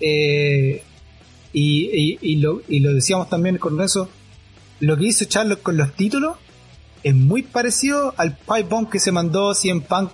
[0.00, 0.82] Eh,
[1.58, 4.10] y, y, lo, y lo decíamos también con eso.
[4.80, 6.36] Lo que hizo Charlotte con los títulos
[7.02, 10.10] es muy parecido al pipe bomb que se mandó CM Punk,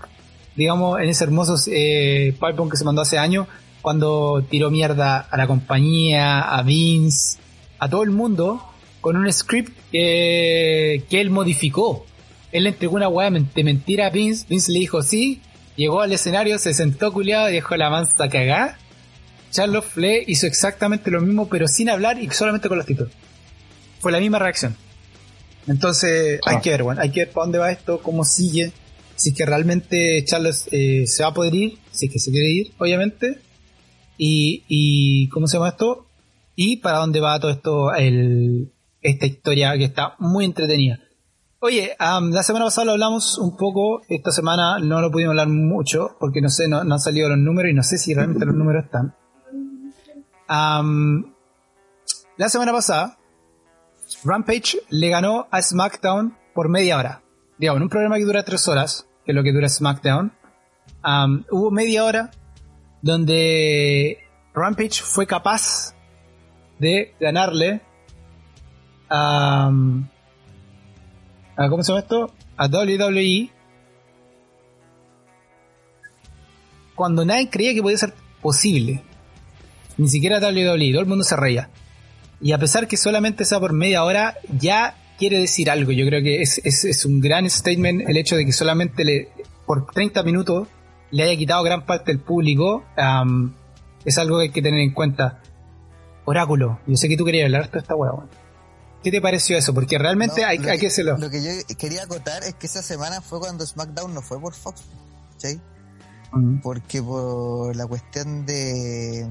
[0.55, 3.49] digamos, en ese hermoso eh, pipe bomb que se mandó hace años,
[3.81, 7.39] cuando tiró mierda a la compañía, a Vince,
[7.81, 8.63] a todo el mundo,
[9.01, 12.07] con un script que él modificó.
[12.53, 15.41] Él le entregó una weá de mentira a Vince, Vince le dijo sí,
[15.75, 18.79] llegó al escenario, se sentó culiado y dejó la mansa cagada.
[19.53, 23.13] Charlotte Flair hizo exactamente lo mismo, pero sin hablar y solamente con los títulos.
[24.01, 24.75] Fue la misma reacción.
[25.69, 26.61] Entonces, hay ah.
[26.61, 28.73] que ver, bueno, hay que ver para dónde va esto, cómo sigue,
[29.15, 32.33] si es que realmente Charlotte eh, se va a poder ir, si es que se
[32.33, 33.39] quiere ir, obviamente,
[34.19, 36.07] y, y ¿cómo se llama esto?
[36.57, 40.99] Y para dónde va todo esto, el, esta historia que está muy entretenida.
[41.61, 46.17] Oye, la semana pasada lo hablamos un poco, esta semana no lo pudimos hablar mucho,
[46.19, 48.87] porque no sé, no, han salido los números y no sé si realmente los números
[48.87, 49.15] están.
[52.37, 53.19] La semana pasada,
[54.25, 57.23] Rampage le ganó a SmackDown por media hora.
[57.59, 60.33] Digamos, en un programa que dura tres horas, que es lo que dura SmackDown,
[61.51, 62.31] hubo media hora
[63.01, 64.19] donde
[64.55, 65.95] Rampage fue capaz
[66.79, 67.81] de ganarle
[69.09, 69.71] a
[71.57, 72.33] a, ¿cómo se llama esto?
[72.57, 73.51] A WWE
[76.95, 79.03] cuando nadie creía que podía ser posible.
[79.99, 81.71] Ni siquiera WWE, todo el mundo se reía.
[82.41, 85.93] Y a pesar que solamente sea por media hora, ya quiere decir algo.
[85.93, 89.29] Yo creo que es, es, un gran statement el hecho de que solamente le,
[89.67, 90.69] por 30 minutos
[91.13, 92.85] le haya quitado gran parte del público.
[94.05, 95.41] es algo que hay que tener en cuenta.
[96.25, 98.13] Oráculo, yo sé que tú querías hablar de esta hueá.
[99.03, 99.75] ¿Qué te pareció eso?
[99.75, 101.19] Porque realmente hay, que, hacerlo.
[101.19, 104.55] Lo que yo quería acotar es que esa semana fue cuando SmackDown no fue por
[104.55, 104.83] Fox,
[105.39, 105.61] ¿sí?
[106.63, 109.27] Porque por la cuestión de.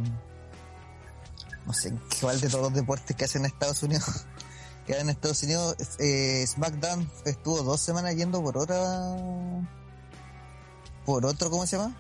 [1.66, 4.26] No sé, cuál de todos los deportes que hacen en Estados Unidos.
[4.88, 8.80] que en Estados Unidos, eh, SmackDown estuvo dos semanas yendo por otra.
[11.06, 11.96] Por otro, ¿cómo se llama?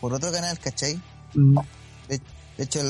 [0.00, 1.00] Por otro canal, ¿cachai?
[2.08, 2.80] De hecho,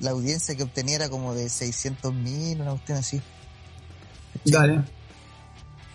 [0.00, 3.22] la audiencia que obtenía era como de 600 mil, una cuestión así.
[4.44, 4.84] Dale.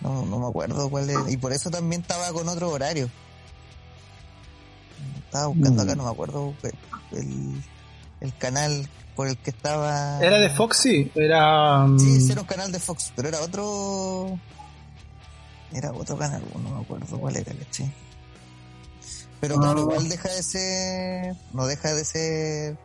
[0.02, 1.30] No, no me acuerdo cuál era.
[1.30, 3.10] Y por eso también estaba con otro horario.
[5.26, 5.98] Estaba buscando acá, mm.
[5.98, 6.54] no me acuerdo
[7.12, 7.64] el,
[8.22, 10.20] el canal por el que estaba.
[10.22, 10.78] ¿Era de Fox?
[10.78, 11.86] Sí, era.
[11.98, 14.40] Sí, mm, era un canal de Fox, pero era otro.
[15.74, 17.94] Era otro canal, no me acuerdo cuál era, ¿cachai?
[19.40, 19.82] Pero claro, ah.
[19.82, 21.36] igual deja de ser.
[21.54, 22.78] No deja de ser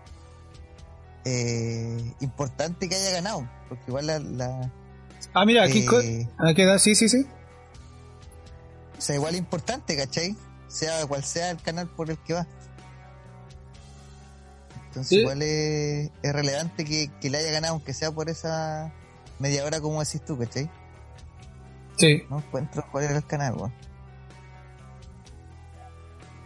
[1.25, 4.73] eh, importante que haya ganado, porque igual la...
[5.35, 7.27] ah, mira, aquí, eh, queda, sí, sí, sí.
[8.97, 10.37] O sea, igual importante, ¿cachai?
[10.69, 12.47] Sea cual sea el canal por el que va.
[14.97, 18.95] Entonces igual es, relevante que, le haya ganado, aunque sea por esa
[19.39, 20.71] media hora como decís tú, ¿cachai?
[21.99, 22.23] Sí.
[22.31, 23.75] No encuentro cuál era el canal, weón.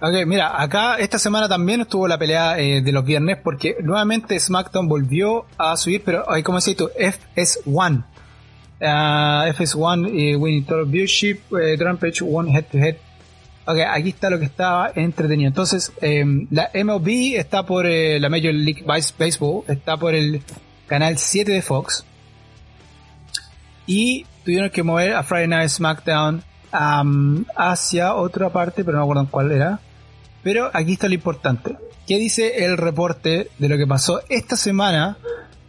[0.02, 4.40] Ok, mira, acá esta semana también estuvo la pelea eh, de los viernes porque nuevamente
[4.40, 8.04] SmackDown volvió a subir, pero hay como decís tú, FS1.
[8.80, 12.96] FS1 y Winning Total Viewership, eh, Rampage One Head to Head.
[13.66, 15.48] Ok, aquí está lo que estaba entretenido.
[15.48, 20.42] Entonces, em, la MLB está por eh, la Major League Baseball, está por el
[20.86, 22.04] canal 7 de Fox.
[23.86, 29.30] Y tuvieron que mover a Friday Night SmackDown hacia otra parte, pero no me acuerdo
[29.30, 29.80] cuál era.
[30.42, 31.76] Pero aquí está lo importante.
[32.06, 35.16] ¿Qué dice el reporte de lo que pasó esta semana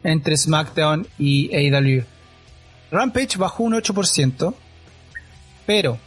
[0.03, 2.03] entre SmackDown y AEW?
[2.91, 4.53] Rampage bajó un 8%,
[5.65, 5.97] pero,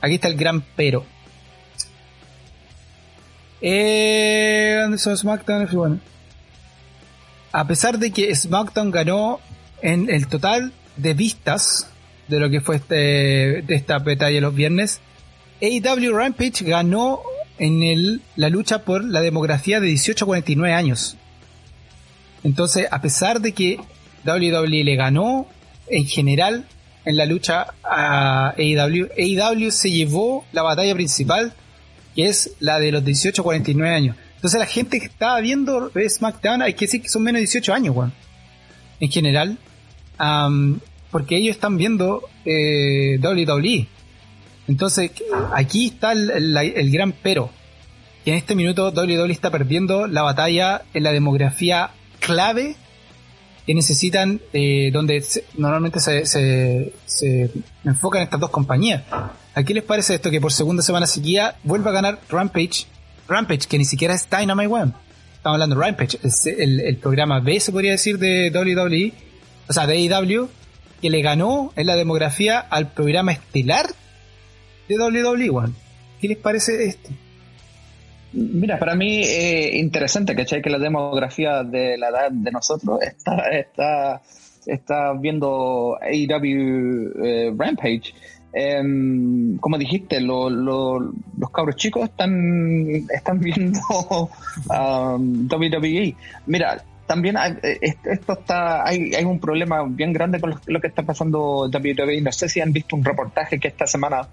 [0.00, 1.04] aquí está el gran pero.
[3.62, 5.68] Eh, ¿Dónde son SmackDown?
[5.72, 6.00] Bueno,
[7.52, 9.40] a pesar de que SmackDown ganó
[9.80, 11.88] en el total de vistas
[12.26, 12.94] de lo que fue este,
[13.62, 15.00] de esta batalla los viernes,
[15.60, 17.20] AEW Rampage ganó
[17.58, 21.16] en el, la lucha por la demografía de 18 a 49 años.
[22.42, 23.78] Entonces, a pesar de que
[24.24, 25.46] WWE le ganó
[25.86, 26.66] en general
[27.04, 31.52] en la lucha a AEW, AEW se llevó la batalla principal,
[32.14, 34.16] que es la de los 18 a 49 años.
[34.36, 37.74] Entonces la gente que estaba viendo SmackDown hay que decir que son menos de 18
[37.74, 38.12] años, weón.
[39.00, 39.58] En general.
[41.10, 43.86] porque ellos están viendo eh, WWE.
[44.68, 45.10] Entonces,
[45.54, 47.50] aquí está el, gran pero.
[48.24, 51.90] En este minuto WWE está perdiendo la batalla en la demografía
[52.20, 52.76] clave
[53.66, 55.24] que necesitan, eh, donde
[55.56, 57.50] normalmente se, se, se,
[57.84, 59.02] enfocan estas dos compañías.
[59.54, 62.86] ¿A qué les parece esto que por segunda semana seguida vuelva a ganar Rampage
[63.28, 64.92] Rampage, que ni siquiera es Dynamite One.
[65.34, 69.12] Estamos hablando de Rampage, es el, programa B, se podría decir, de WWE,
[69.68, 70.48] o sea, de AEW,
[71.00, 73.86] que le ganó en la demografía al programa estelar
[74.88, 75.72] de WWE One.
[76.20, 77.10] ¿Qué les parece esto?
[78.34, 80.62] Mira, para mí es interesante, ¿cachai?
[80.62, 84.22] Que la demografía de la edad de nosotros está, está,
[84.64, 88.14] está viendo AEW eh, Rampage
[88.52, 93.80] Em, como dijiste, los cabros chicos están, están viendo
[94.68, 96.14] um, WWE.
[96.46, 101.02] Mira, también hay, esto está, hay, hay un problema bien grande con lo, que está
[101.02, 102.20] pasando WWE.
[102.20, 104.28] No sé si han visto un reportaje que esta semana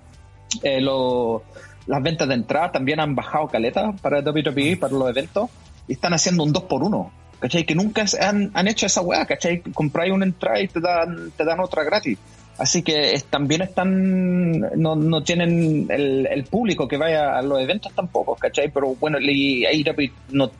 [0.64, 5.50] eh, las ventas de entrada también han bajado caleta para WWE, para los eventos,
[5.88, 7.66] y están haciendo un 2 por 1 ¿Cachai?
[7.66, 9.62] Que nunca han, han hecho esa weá, ¿cachai?
[9.62, 12.18] Compráis una entrada y te dan, te dan otra gratis.
[12.60, 17.93] Así que también están, no, no tienen el, el, público que vaya a los eventos
[17.95, 18.70] tampoco, ¿cachai?
[18.70, 19.86] Pero bueno, ahí
[20.32, 20.51] no,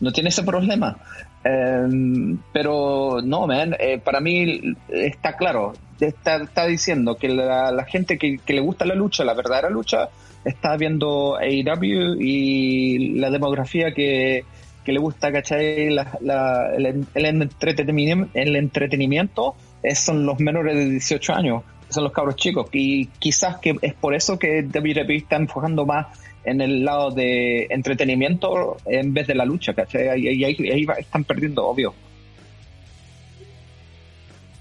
[0.00, 0.98] no tiene ese problema.
[1.42, 8.18] Em, pero no, man, eh, para mí está claro, está, está diciendo que la, gente
[8.18, 10.10] que, le gusta la lucha, la verdadera lucha,
[10.44, 14.44] está viendo AEW y la demografía que,
[14.84, 15.88] que le gusta, ¿cachai?
[15.88, 19.54] La, el, el, entretenimiento, el entretenimiento
[19.94, 22.68] son los menores de 18 años, son los cabros chicos.
[22.72, 26.06] Y quizás que es por eso que WWE está enfocando más
[26.44, 30.08] en el lado de entretenimiento en vez de la lucha, ¿cachai?
[30.08, 31.94] Ahí, ahí, están perdiendo, obvio.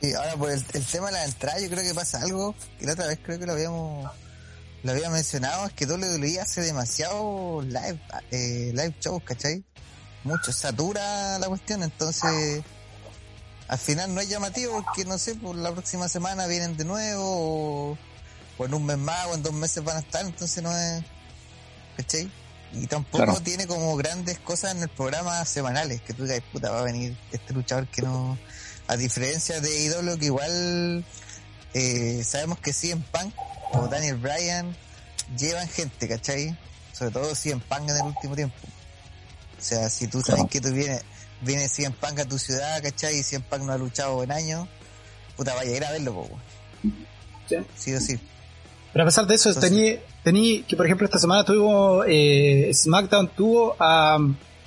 [0.02, 2.94] Y ahora por el, tema de la entrada, yo creo que pasa algo que la
[2.94, 4.10] otra vez creo que lo habíamos
[4.84, 8.00] lo había mencionado, es que WWE hace demasiado live,
[8.30, 9.64] eh, live shows, ¿cachai?
[10.24, 12.64] Mucho, satura la cuestión, entonces
[13.68, 17.98] al final no es llamativo porque no sé, por la próxima semana vienen de nuevo
[18.58, 21.04] o, en un mes más o en dos meses van a estar, entonces no es,
[21.98, 22.30] ¿cachai?
[22.74, 26.80] Y tampoco tiene como grandes cosas en el programa semanales, que tú digas, puta, va
[26.80, 28.38] a venir este luchador que no,
[28.88, 31.06] a diferencia de ídolo que igual
[31.74, 33.34] eh, sabemos que sí en Punk
[33.74, 34.76] o Daniel Bryan
[35.38, 36.58] llevan gente, ¿cachai?
[36.94, 38.56] Sobre todo si en Punk en el último tiempo.
[39.58, 41.04] O sea, si tú sabes que tú vienes
[41.46, 43.20] viene Cien Punk a tu ciudad, ¿cachai?
[43.20, 44.68] Y Cien Punk no ha luchado en años,
[45.38, 46.30] puta, vaya a ir a verlo, po,
[47.48, 47.58] Sí.
[47.76, 48.20] Sí o sí.
[48.92, 53.76] Pero a pesar de eso, tenía, que por ejemplo esta semana tuvo, eh, SmackDown tuvo
[53.80, 54.18] a,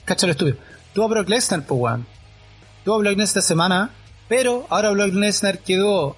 [0.05, 0.57] cacha el estudio,
[0.93, 2.07] tuvo a Brock Lesnar, po, weón.
[2.85, 3.91] Tuvo a Brock Lesnar esta semana,
[4.29, 6.15] pero ahora Brock Lesnar quedó,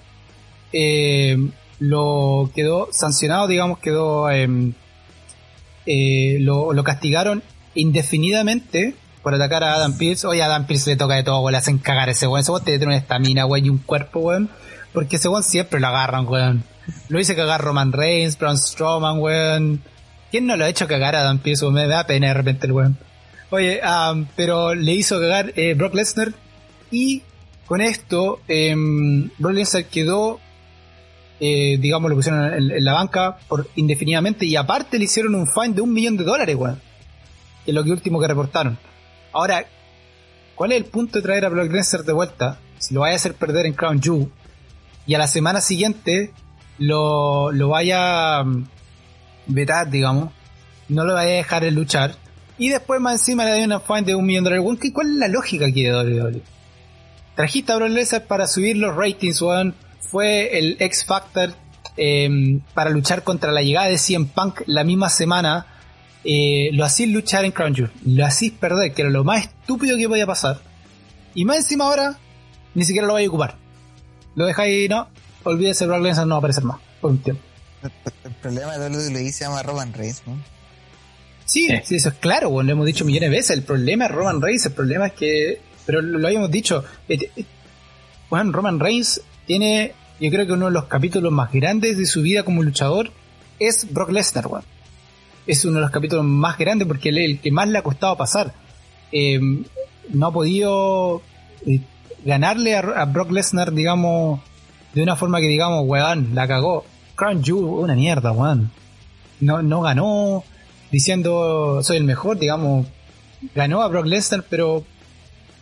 [0.71, 1.37] eh,
[1.79, 4.73] lo quedó sancionado, digamos, quedó, em,
[5.87, 7.41] eh, lo, lo castigaron
[7.73, 10.25] indefinidamente por atacar a Adam Pierce.
[10.27, 11.51] Oye, a Adam Pierce le toca de todo, weón.
[11.51, 12.41] Le hacen cagar ese weón.
[12.41, 14.49] Ese weón tiene una estamina, weón, y un cuerpo, weón.
[14.93, 16.63] Porque ese weón siempre lo agarran, weón.
[17.09, 19.81] Lo hice cagar Roman Reigns, Braun Strowman, weón.
[20.31, 21.65] ¿Quién no lo ha hecho cagar a Adam Pierce?
[21.69, 22.97] Me da pena de repente el weón.
[23.49, 26.33] Oye, um, pero le hizo cagar eh, Brock Lesnar.
[26.89, 27.21] Y
[27.65, 28.73] con esto, eh,
[29.37, 30.39] Brock Lesnar quedó,
[31.39, 34.45] eh, digamos, lo pusieron en, la banca por indefinidamente.
[34.45, 36.81] Y aparte le hicieron un fine de un millón de dólares, weón.
[37.65, 38.77] Es lo que último que reportaron.
[39.33, 39.65] Ahora,
[40.55, 42.59] ¿cuál es el punto de traer a Brock Lesnar de vuelta?
[42.79, 44.29] Si lo vaya a hacer perder en Crown Jewel
[45.05, 46.31] y a la semana siguiente
[46.77, 48.67] lo, lo vaya a mm,
[49.47, 50.31] vetar, digamos,
[50.89, 52.15] no lo vaya a dejar en luchar
[52.61, 54.91] y después más encima le da una fine de un millón de dólares.
[54.93, 56.43] ¿Cuál es la lógica aquí de WWE?
[57.35, 59.73] Trajiste a Brock Lesnar para subir los ratings, weón.
[59.99, 61.55] Fue el X Factor
[61.97, 65.65] em, para luchar contra la llegada de CM Punk la misma semana
[66.23, 69.97] eh, lo hacís luchar en Crown Jewel, lo hacís perder, que era lo más estúpido
[69.97, 70.59] que podía pasar.
[71.33, 72.17] Y más encima ahora,
[72.73, 73.57] ni siquiera lo vais a ocupar.
[74.35, 75.07] Lo dejáis, no,
[75.43, 77.41] olvídese, Brock Lesnar no va a aparecer más, por un tiempo.
[78.23, 80.37] El, problema de WWE se llama Roman Reigns, ¿no?
[81.45, 83.57] Sí, sí, eso es claro, lo hemos dicho millones de veces.
[83.57, 86.83] El problema es Roman Reigns, el problema es que pero lo, habíamos dicho.
[88.29, 92.21] Juan Roman Reigns tiene, yo creo que uno de los capítulos más grandes de su
[92.21, 93.11] vida como luchador
[93.59, 94.63] es Brock Lesnar, weón.
[95.47, 98.17] Es uno de los capítulos más grandes porque es el que más le ha costado
[98.17, 98.53] pasar.
[99.11, 99.63] Em,
[100.09, 101.21] no ha podido
[101.65, 101.81] eh,
[102.23, 104.39] ganarle a, Brock Lesnar, digamos,
[104.93, 106.85] de una forma que digamos, weón, la cagó.
[107.15, 108.71] Crown Jewel, una mierda, weón.
[109.39, 110.43] No, no ganó
[110.91, 112.87] diciendo soy el mejor, digamos,
[113.55, 114.83] ganó a Brock Lesnar, pero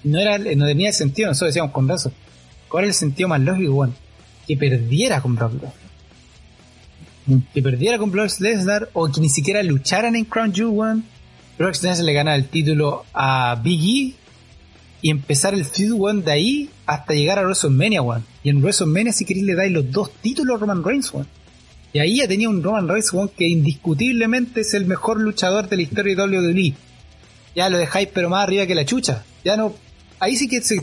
[0.03, 2.13] no era no tenía sentido, nosotros decíamos con razón.
[2.67, 3.95] ¿Cuál es el sentido más lógico, weón?
[4.47, 5.88] Que perdiera con Brock Lesnar.
[7.53, 11.03] Que perdiera con Brock Lesnar o que ni siquiera lucharan en Crown Jewel, weón.
[11.57, 14.19] Brock Lesnar le gana el título a Big E
[15.01, 18.25] y empezar el feud, weón, de ahí hasta llegar a WrestleMania, weón.
[18.43, 21.27] Y en WrestleMania, si queréis, le dais los dos títulos a Roman Reigns, weón.
[21.93, 25.77] Y ahí ya tenía un Roman Reigns, weón, que indiscutiblemente es el mejor luchador de
[25.77, 26.73] la historia de WWE.
[27.55, 29.23] Ya lo dejáis, pero más arriba que la chucha.
[29.43, 29.73] Ya no.
[30.19, 30.73] Ahí sí que es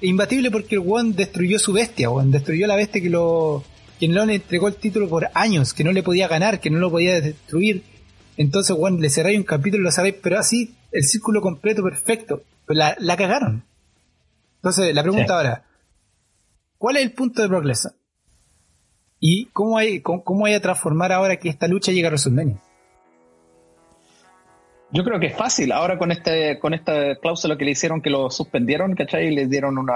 [0.00, 2.30] imbatible porque el weón destruyó su bestia, weón.
[2.30, 3.64] Destruyó la bestia que lo.
[3.98, 6.78] Que no le entregó el título por años, que no le podía ganar, que no
[6.78, 7.82] lo podía destruir.
[8.36, 12.96] Entonces, weón, le cerráis un capítulo, lo sabéis, pero así, el círculo completo perfecto la,
[13.00, 13.64] la cagaron.
[14.56, 15.64] Entonces, la pregunta ahora,
[16.78, 17.94] ¿cuál es el punto de Brock Lesnar?
[19.20, 22.60] ¿Y cómo hay, cómo, hay a transformar ahora que esta lucha llega a WrestleMania?
[24.90, 25.72] Yo creo que es fácil.
[25.72, 29.26] Ahora con este con esta cláusula que le hicieron que lo suspendieron, ¿cachai?
[29.26, 29.94] Y le dieron una,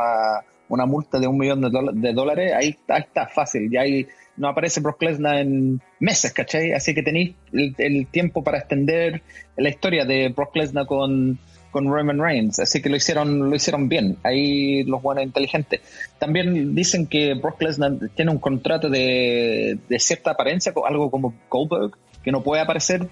[0.69, 3.71] una multa de un millón de, dólares, ahí, está fácil.
[3.71, 4.07] Ya ahí
[4.37, 6.73] no aparece Brock Lesnar en meses, ¿cachai?
[6.73, 9.23] Así que tenéis el, tiempo para extender
[9.57, 11.39] la historia de Brock Lesnar con,
[11.71, 15.81] con Roman Reigns, así que lo hicieron, lo hicieron bien, ahí los buenos inteligentes.
[16.19, 21.93] También dicen que Brock Lesnar tiene un contrato de, cierta apariencia, algo como Goldberg,
[22.23, 23.09] que no puede aparecer,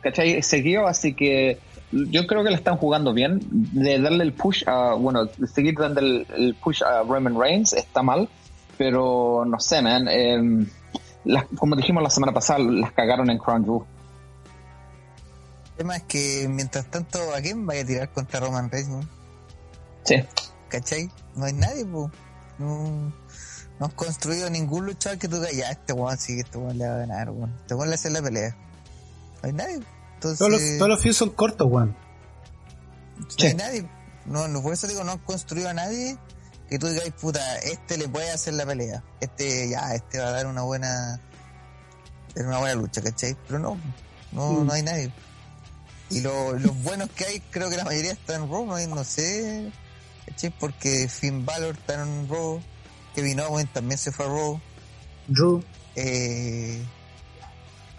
[0.00, 0.42] ¿cachai?
[0.42, 1.58] Seguido, así que
[1.92, 6.00] yo creo que le están jugando bien, de darle el push a, bueno, seguir dando
[6.00, 8.28] el, push a Roman Reigns está mal,
[8.78, 10.66] pero no sé, man, em,
[11.56, 13.82] como dijimos la semana pasada, las cagaron en Crown Jewel.
[15.72, 18.88] El tema es que mientras tanto, ¿a quién vaya a tirar contra Roman Reigns?
[18.88, 19.00] ¿no?
[20.04, 20.16] Sí.
[20.68, 21.10] ¿Cachai?
[21.36, 22.10] No hay nadie, pues.
[22.58, 23.12] No,
[23.78, 26.86] no has construido ningún luchador que tú digas, ya, este weón sí, este weón le
[26.86, 27.52] va a ganar, weón.
[27.60, 28.56] Este weón le hace la pelea.
[29.42, 29.80] No hay nadie.
[30.22, 31.96] Entonces, todos, los, todos los son cortos, weón.
[33.18, 33.88] No hay nadie.
[34.24, 36.16] No, no, por eso digo, no han construido a nadie
[36.68, 39.02] que tú digas, puta, este le puede hacer la pelea.
[39.20, 41.20] Este, ya, este va a dar una buena.
[42.36, 43.36] una buena lucha, ¿cachai?
[43.48, 43.78] Pero no,
[44.30, 44.66] no, mm.
[44.66, 45.12] no hay nadie.
[46.10, 49.72] Y lo, los buenos que hay, creo que la mayoría están en Raw, no, sé,
[50.60, 52.60] porque Finn Balor está en Raw,
[53.14, 54.60] Kevin Owens también se fue a Raw.
[55.26, 55.64] Drew.
[55.96, 56.84] Eh...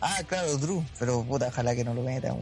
[0.05, 2.35] Ah, claro, Drew, pero puta, ojalá que no lo metan,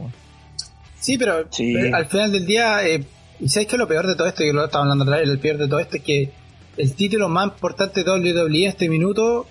[1.00, 1.48] Sí, pero,
[1.96, 3.04] al final del día, eh,
[3.46, 4.44] ¿sabes qué es lo peor de todo esto?
[4.44, 6.32] Que lo estaba hablando atrás, el peor de todo esto es que
[6.76, 9.46] el título más importante de WWE en este minuto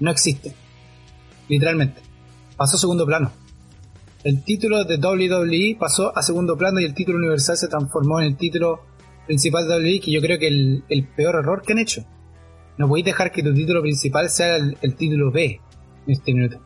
[0.00, 0.54] no existe.
[1.48, 2.00] Literalmente.
[2.56, 3.32] Pasó a segundo plano
[4.24, 8.26] el título de WWE pasó a segundo plano y el título universal se transformó en
[8.26, 8.80] el título
[9.26, 12.04] principal de WWE, que yo creo que el, el peor error que han hecho.
[12.78, 15.60] No podéis dejar que tu título principal sea el, título B
[16.06, 16.60] en este minuto.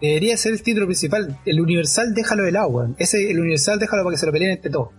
[0.00, 1.38] Debería ser el título principal.
[1.44, 2.96] El universal déjalo de lado, weón.
[2.98, 4.90] Ese, el universal déjalo para que se lo peleen entre todos.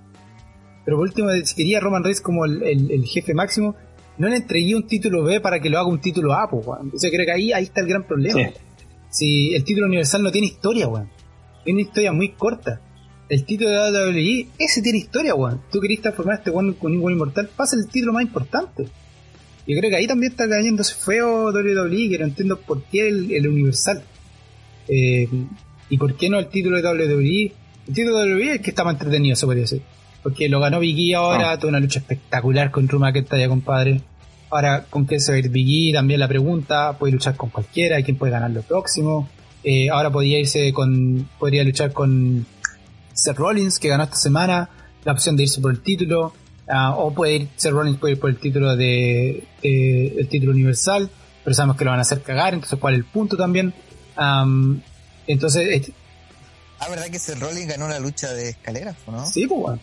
[0.85, 3.75] Pero por último, si quería Roman Reigns como el, jefe máximo,
[4.17, 6.91] no le entregué un título B para que lo haga un título A, pues, weón.
[6.91, 8.49] Yo creo que ahí, ahí está el gran problema.
[9.09, 11.09] Si el título universal no tiene historia, weón
[11.71, 12.81] una historia muy corta.
[13.27, 15.61] El título de WWE, ese tiene historia, weón.
[15.71, 18.85] Tú querías transformar a este weón con un inmortal, pasa el título más importante.
[19.67, 23.47] Yo creo que ahí también está cayéndose feo WWE, que no entiendo por qué el,
[23.47, 24.03] Universal.
[24.89, 25.29] Eh,
[25.89, 27.53] y por qué no el título de WWE.
[27.87, 29.81] El título de WWE es el que está más entretenido, se podría decir.
[30.21, 31.59] Porque lo ganó Biggie ahora, ah.
[31.59, 34.01] tuvo una lucha espectacular con Ruma que está ya, compadre.
[34.49, 35.93] Ahora, ¿con qué se va a ir Biggie?
[35.93, 39.29] También la pregunta, puede luchar con cualquiera, ¿quién puede ganar lo próximo?
[39.63, 41.27] Eh, ahora podría irse con.
[41.37, 42.45] Podría luchar con
[43.13, 44.69] Seth Rollins, que ganó esta semana.
[45.03, 46.33] La opción de irse por el título.
[46.67, 51.09] Ah, o puede ir, Seth Rollins puede ir por el título de, el título universal.
[51.43, 52.53] Pero sabemos que lo van a hacer cagar.
[52.53, 53.73] Entonces, ¿cuál es el punto también?
[55.27, 55.91] Entonces.
[56.79, 59.25] ah, ¿verdad que Seth Rollins ganó la lucha de escaleras, no?
[59.25, 59.79] Sí, pues bueno.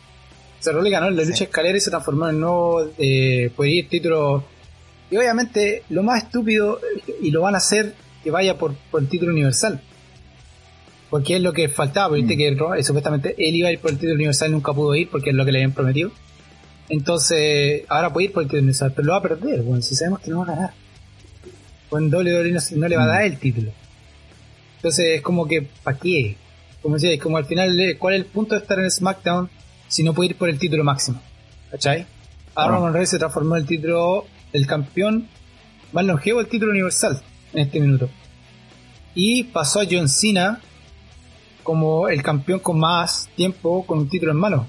[0.61, 2.91] Seth Rollins ganó la lucha de escaleras y se transformó en el nuevo.
[2.99, 4.45] Eh, ir título.
[5.11, 6.81] Y obviamente, lo más estúpido,
[7.21, 9.81] y lo van a hacer que vaya por, el título universal.
[11.11, 12.39] Porque es lo que faltaba, viste mm.
[12.39, 15.09] que eh, supuestamente él iba a ir por el título universal y nunca pudo ir
[15.09, 16.11] porque es lo que le habían prometido.
[16.89, 19.95] Entonces, ahora puede ir por el título universal, pero lo va a perder, bueno, si
[19.95, 20.75] sabemos que no va a ganar.
[21.89, 23.27] Con WWE no, no le va a dar mm.
[23.27, 23.71] el título.
[24.77, 26.37] Entonces es como que, ¿para qué?
[26.83, 29.51] Como decía, como al final, ¿cuál es el punto de estar en SmackDown
[29.89, 31.21] si no puede ir por el título máximo?
[31.71, 32.07] ¿cachai?
[32.55, 35.29] Ahora Roman Reigns se transformó en el título, el campeón
[35.93, 37.21] más longevo el título universal
[37.53, 38.09] en este minuto.
[39.15, 40.61] Y pasó a John Cena
[41.63, 44.67] como el campeón con más tiempo con un título en mano.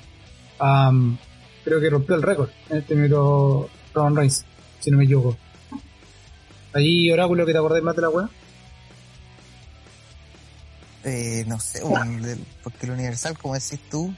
[1.64, 4.46] creo que rompió el récord en este minuto Roman Reigns,
[4.80, 5.38] si no me equivoco.
[6.74, 8.30] Ahí, Oráculo, que te acordás más de la weá.
[11.10, 11.82] Eh, no sé,
[12.64, 14.14] porque el Universal, como decís tú,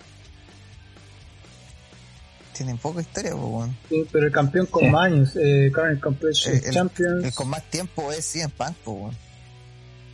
[2.58, 6.74] tiene poca historia, pues, Sí, pero el campeón con más años, eh, Current Competition el,
[6.74, 7.26] Champions.
[7.26, 9.16] El con más tiempo es CM Punk, pues,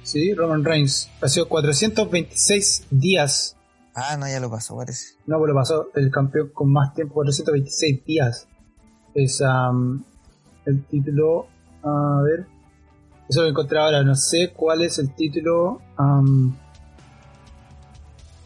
[0.04, 1.10] Sí, Roman Reigns.
[1.20, 3.56] Pasó 426 días.
[3.96, 5.16] Ah, no, ya lo pasó, parece.
[5.26, 5.90] No, pues lo pasó.
[5.96, 8.48] El campeón con más tiempo, 426 días.
[9.16, 9.42] Es
[10.66, 11.48] el título.
[11.82, 12.46] A ver.
[13.28, 14.04] Eso lo encontré ahora.
[14.04, 15.82] No sé cuál es el título.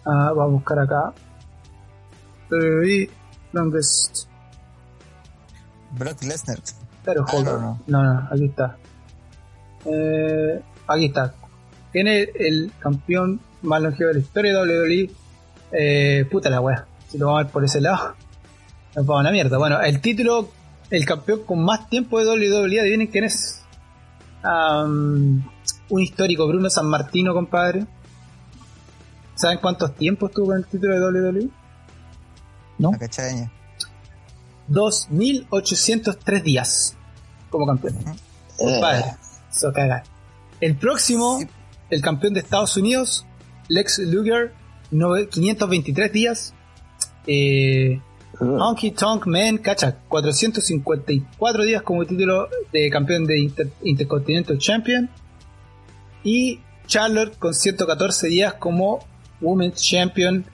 [0.10, 1.14] Ah, vamos a buscar acá.
[3.52, 4.28] Longest.
[5.98, 6.60] Brock Lesnar.
[7.04, 8.28] Claro, ah, no, no.
[8.32, 8.78] aquí está.
[9.86, 11.34] Eh, aquí está.
[11.92, 15.12] Tiene el campeón más longevo de la historia de WWE.
[15.72, 16.86] Eh, puta la wea.
[17.08, 18.16] Si lo vamos a ver por ese lado,
[18.96, 19.58] nos vamos a la mierda.
[19.58, 20.50] Bueno, el título,
[20.92, 23.64] el campeón con más tiempo de WWE, adivinen quién es.
[24.44, 27.86] un histórico, Bruno San Martino, compadre.
[29.40, 31.50] ¿Saben cuántos tiempos tuvo en el título de WWE?
[32.78, 32.92] ¿No?
[34.70, 36.98] 2.803 días
[37.50, 37.96] como campeón.
[38.58, 39.16] Compadre,
[39.50, 40.04] eso caga.
[40.60, 41.40] El próximo,
[41.90, 43.26] el campeón de Estados Unidos,
[43.70, 44.52] Lex Luger,
[44.92, 46.54] 523 días.
[47.26, 48.02] Eh,
[48.42, 53.50] Honky Tonk Man, cacha, 454 días como título de campeón de
[53.84, 55.10] Intercontinental Champion.
[56.26, 59.08] Y Charlotte con 114 días como
[59.42, 60.46] Women's Champion.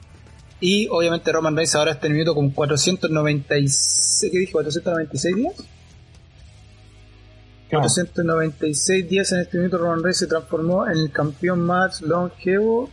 [0.60, 4.52] Y obviamente Roman Reigns ahora está en minuto con 496, ¿qué dije?
[4.52, 5.54] 496 días.
[7.70, 12.90] 496 días en este minuto Roman Reigns se transformó en el campeón más longevo.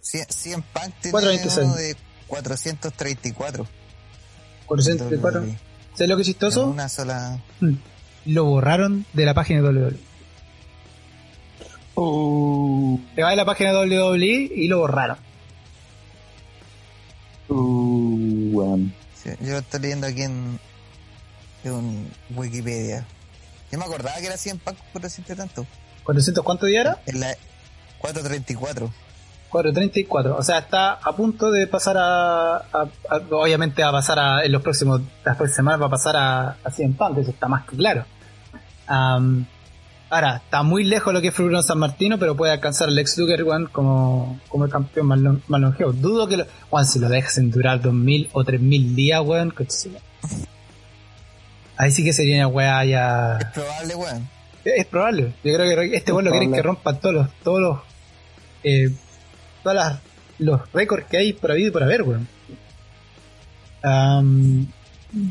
[0.00, 1.18] 100 Punk tiene
[1.76, 1.96] de
[2.28, 3.66] 434.
[4.66, 5.42] 434.
[5.94, 6.68] ¿Sabes lo que es chistoso?
[6.68, 7.42] una sola.
[7.60, 7.74] Mm.
[8.26, 10.07] Lo borraron de la página de WWE.
[12.00, 13.00] Uh.
[13.16, 15.16] Te va a la página de WWE y lo borraron.
[17.48, 18.86] Uh,
[19.40, 20.60] yo lo estoy leyendo aquí en,
[21.64, 23.04] en Wikipedia.
[23.72, 25.66] Yo me acordaba que era 100 pacos por decirte tanto.
[26.04, 27.02] ¿400 cuánto día era?
[27.06, 27.34] En la
[27.98, 28.92] 434.
[29.48, 32.62] 434, o sea, está a punto de pasar a,
[33.30, 36.70] obviamente a pasar a, en los próximos, las próximas semanas va a pasar a, a
[36.70, 38.04] 100 Punk, eso está más que claro.
[40.10, 43.16] Ahora, está muy lejos lo que es Bruno San Martino, pero puede alcanzar el ex
[43.18, 45.92] Luger One como, como el campeón más, longevo.
[45.92, 49.54] Dudo que lo, Juan, si lo dejas durar 2000 o 3000 días, weón,
[51.76, 53.38] Ahí sí que sería una weá ya.
[53.38, 54.28] Es probable, weón.
[54.64, 55.34] Es, probable.
[55.44, 57.78] Yo creo que este weón lo quiere que rompa todos los, todos los,
[58.64, 58.90] eh,
[59.62, 60.00] todas
[60.38, 62.28] los récords que hay por habido y por haber, weón.
[63.84, 64.66] Um,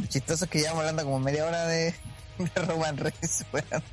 [0.07, 1.93] chistoso es que llevamos hablando como media hora de,
[2.37, 3.83] de Roman Reigns, weón.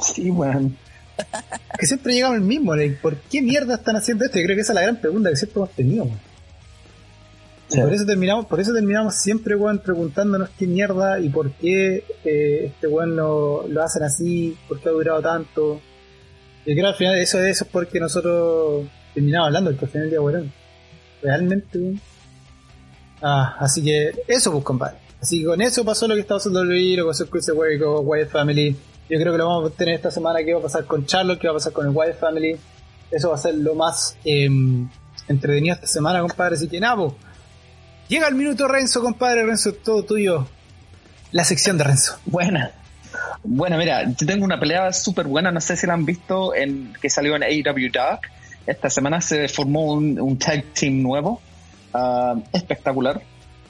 [0.00, 0.76] Sí, weón.
[1.78, 2.72] que siempre llegamos al mismo,
[3.02, 4.38] ¿por qué mierda están haciendo esto?
[4.38, 6.30] Yo creo que esa es la gran pregunta que siempre hemos tenido, weón.
[7.70, 12.64] Por eso terminamos, por eso terminamos siempre, weón, preguntándonos qué mierda y por qué eh,
[12.66, 15.80] este weón lo, lo, hacen así, por qué ha durado tanto.
[16.66, 20.10] Y creo al final eso, eso es porque nosotros terminamos hablando, que al final del
[20.10, 20.52] día, weón.
[21.22, 22.00] Realmente, weón.
[23.22, 24.96] Ah, así que eso, pues, compadre.
[25.20, 28.30] Así que con eso pasó lo que estaba haciendo el lo que pasó con Wyatt
[28.30, 28.76] Family.
[29.10, 31.40] Yo creo que lo vamos a tener esta semana, que va a pasar con Charlotte,
[31.40, 32.56] que va a pasar con el Wyatt Family.
[33.10, 34.48] Eso va a ser lo más eh,
[35.26, 36.54] entretenido esta semana, compadre.
[36.54, 37.12] Así que pues
[38.06, 39.44] Llega el minuto Renzo, compadre.
[39.44, 40.46] Renzo, todo tuyo.
[41.32, 42.20] La sección de Renzo.
[42.24, 42.70] Buena.
[43.42, 46.92] Bueno, mira, yo tengo una pelea súper buena, no sé si la han visto, en
[47.02, 48.30] que salió en AEW Dark.
[48.64, 51.40] Esta semana se formó un, tag team nuevo,
[51.92, 53.20] ah, espectacular.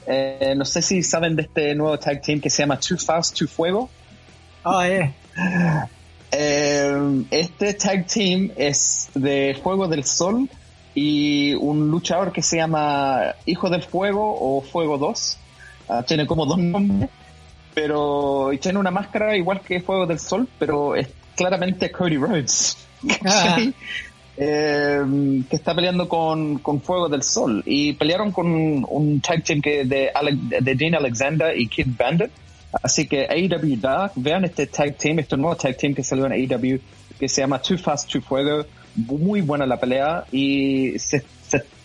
[0.05, 3.39] Eh, no sé si saben de este nuevo tag team que se llama Too Fast,
[3.39, 3.89] Too Fuego.
[4.63, 5.13] Ah, eh.
[6.31, 7.23] eh.
[7.29, 10.49] Este tag team es de Fuego del Sol
[10.93, 15.37] y un luchador que se llama Hijo del Fuego o Fuego 2.
[15.89, 17.09] Ah, tiene como dos nombres,
[17.73, 22.77] pero tiene una máscara igual que Fuego del Sol, pero es claramente Cody Rhodes.
[23.25, 23.57] Ah.
[24.37, 28.47] Eh, que está peleando con, con, Fuego del Sol y pelearon con
[28.87, 30.11] un tag team que de,
[30.61, 32.31] de Dean Alexander y Kid Bandit
[32.81, 36.33] así que AEW Dark vean este tag team este nuevo tag team que salió en
[36.33, 36.79] AEW
[37.19, 38.65] que se llama Too Fast Too Fuego
[38.95, 41.23] muy buena la pelea y se,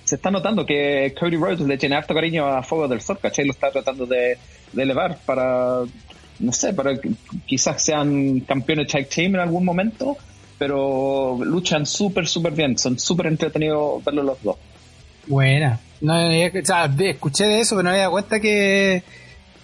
[0.06, 3.44] se está notando que Cody Rhodes le tiene harto cariño a Fuego del Sol, ¿cachai?
[3.44, 4.38] Lo está tratando de,
[4.76, 5.80] elevar para,
[6.38, 7.10] no sé, para que
[7.44, 10.16] quizás sean campeones tag team en algún momento,
[10.58, 12.78] pero luchan súper, súper bien.
[12.78, 14.56] Son súper entretenidos verlos los dos.
[15.26, 15.80] Buena.
[16.00, 19.02] No, escuché de eso, pero no había cuenta que,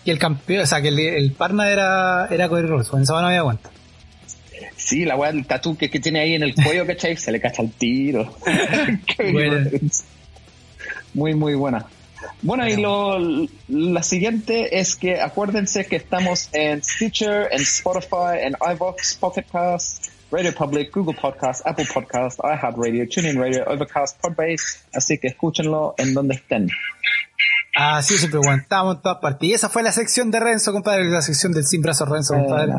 [0.04, 2.88] que el campeón, o sea, que el, el partner era, era Cody Rhodes.
[2.88, 3.70] Con eso no había cuenta.
[4.76, 7.16] Sí, la weá del tatu que, que, tiene ahí en el cuello, ¿cachai?
[7.16, 8.34] Se le cacha el tiro.
[11.14, 11.86] muy, muy buena.
[12.42, 13.18] Bueno, y lo,
[13.68, 20.08] la siguiente es que acuérdense que estamos en Stitcher, en Spotify, en iVoox, Pocket Cast,
[20.32, 26.14] Radio Public, Google Podcast, Apple Podcast, iHeartRadio, TuneIn Radio, Overcast, Podbase, así que escúchenlo en
[26.14, 26.68] donde estén.
[27.74, 29.48] Ah, sí, siempre aguantamos en todas partes.
[29.48, 32.74] Y esa fue la sección de Renzo, compadre, la sección del Sin Brazo Renzo, compadre.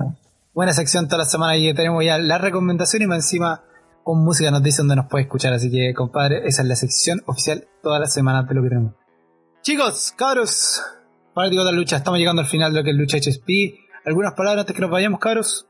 [0.54, 3.64] Buena sección toda la semana y tenemos ya la recomendación y más encima
[4.04, 5.52] con música nos dice dónde nos puede escuchar.
[5.54, 8.94] Así que, compadre, esa es la sección oficial toda la semana de lo que tenemos.
[9.64, 10.84] Chicos, cabros,
[11.34, 13.50] fanáticos de la lucha, estamos llegando al final de lo que es Lucha HSP.
[14.06, 15.66] ¿Algunas palabras antes que nos vayamos, cabros?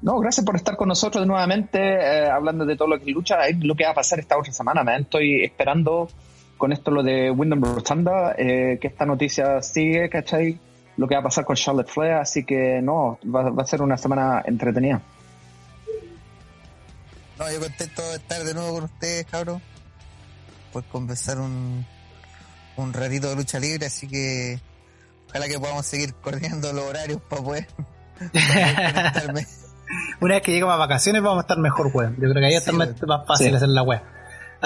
[0.00, 3.38] No, gracias por estar con nosotros nuevamente, eh, hablando de todo lo que es lucha.
[3.60, 4.84] lo que va a pasar esta otra semana.
[4.84, 6.08] Me estoy esperando
[6.56, 10.58] con esto lo de Wyndham Rotunda, eh, que esta noticia sigue, ¿cachai?
[10.96, 13.82] Lo que va a pasar con Charlotte Flair, así que no, va, va a ser
[13.82, 15.00] una semana entretenida.
[17.38, 19.60] No, yo contento de estar de nuevo con ustedes, cabrón.
[20.72, 21.84] Por conversar un,
[22.76, 24.58] un ratito de lucha libre, así que
[25.28, 27.66] ojalá que podamos seguir coordinando los horarios para poder,
[30.20, 32.14] Una vez que lleguemos a vacaciones vamos a estar mejor, weón.
[32.14, 32.88] Yo creo que ahí está más,
[33.26, 34.00] fácil hacer la web.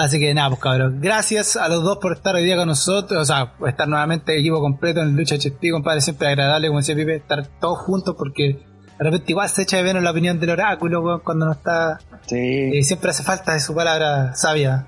[0.01, 0.99] Así que nada, pues cabrón.
[0.99, 3.21] Gracias a los dos por estar hoy día con nosotros.
[3.21, 6.01] O sea, estar nuevamente equipo completo en Lucha HSP, compadre.
[6.01, 8.65] Siempre agradable, como decía Pipe, estar todos juntos porque
[8.97, 11.99] de repente igual se echa de menos la opinión del oráculo cuando no está.
[12.25, 12.37] Sí.
[12.37, 14.87] Eh, siempre hace falta de su palabra sabia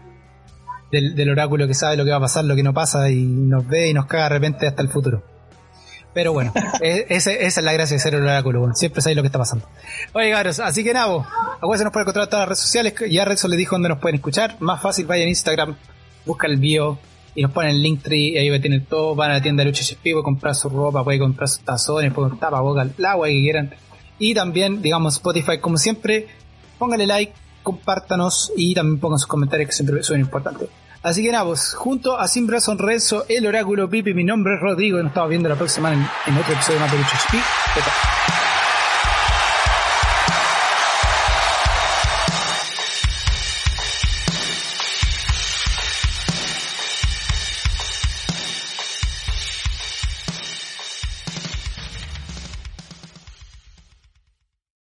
[0.91, 3.67] del, oráculo que sabe lo que va a pasar, lo que no pasa y nos
[3.67, 5.23] ve y nos caga de repente hasta el futuro.
[6.13, 9.27] Pero bueno, e, esa es la gracia de ser el oráculo, siempre sabe lo que
[9.27, 9.67] está pasando.
[10.13, 12.93] Oye, cabros, así que nada, acuérdense, nos pueden encontrar en todas las redes sociales.
[13.09, 14.57] Ya Renzo les dijo dónde nos pueden escuchar.
[14.59, 15.75] Más fácil, vaya en Instagram,
[16.25, 16.99] busca el bio
[17.35, 18.37] y nos ponen el Linktree.
[18.39, 19.15] Ahí a tener todo.
[19.15, 22.13] Van a la tienda de Lucha HP, pueden comprar su ropa, pueden comprar sus tazones,
[22.13, 23.73] pueden comprar boca el agua que quieran.
[24.19, 26.27] Y también, digamos, Spotify, como siempre,
[26.77, 27.33] póngale like,
[27.63, 30.69] compártanos y también pongan sus comentarios que siempre son importantes.
[31.03, 34.99] Así que nada, pues, junto a Simbra Sonrezo, el Oráculo Pipi, mi nombre es Rodrigo
[34.99, 38.42] y nos estamos viendo la próxima semana en, otro episodio de Maperucho HP.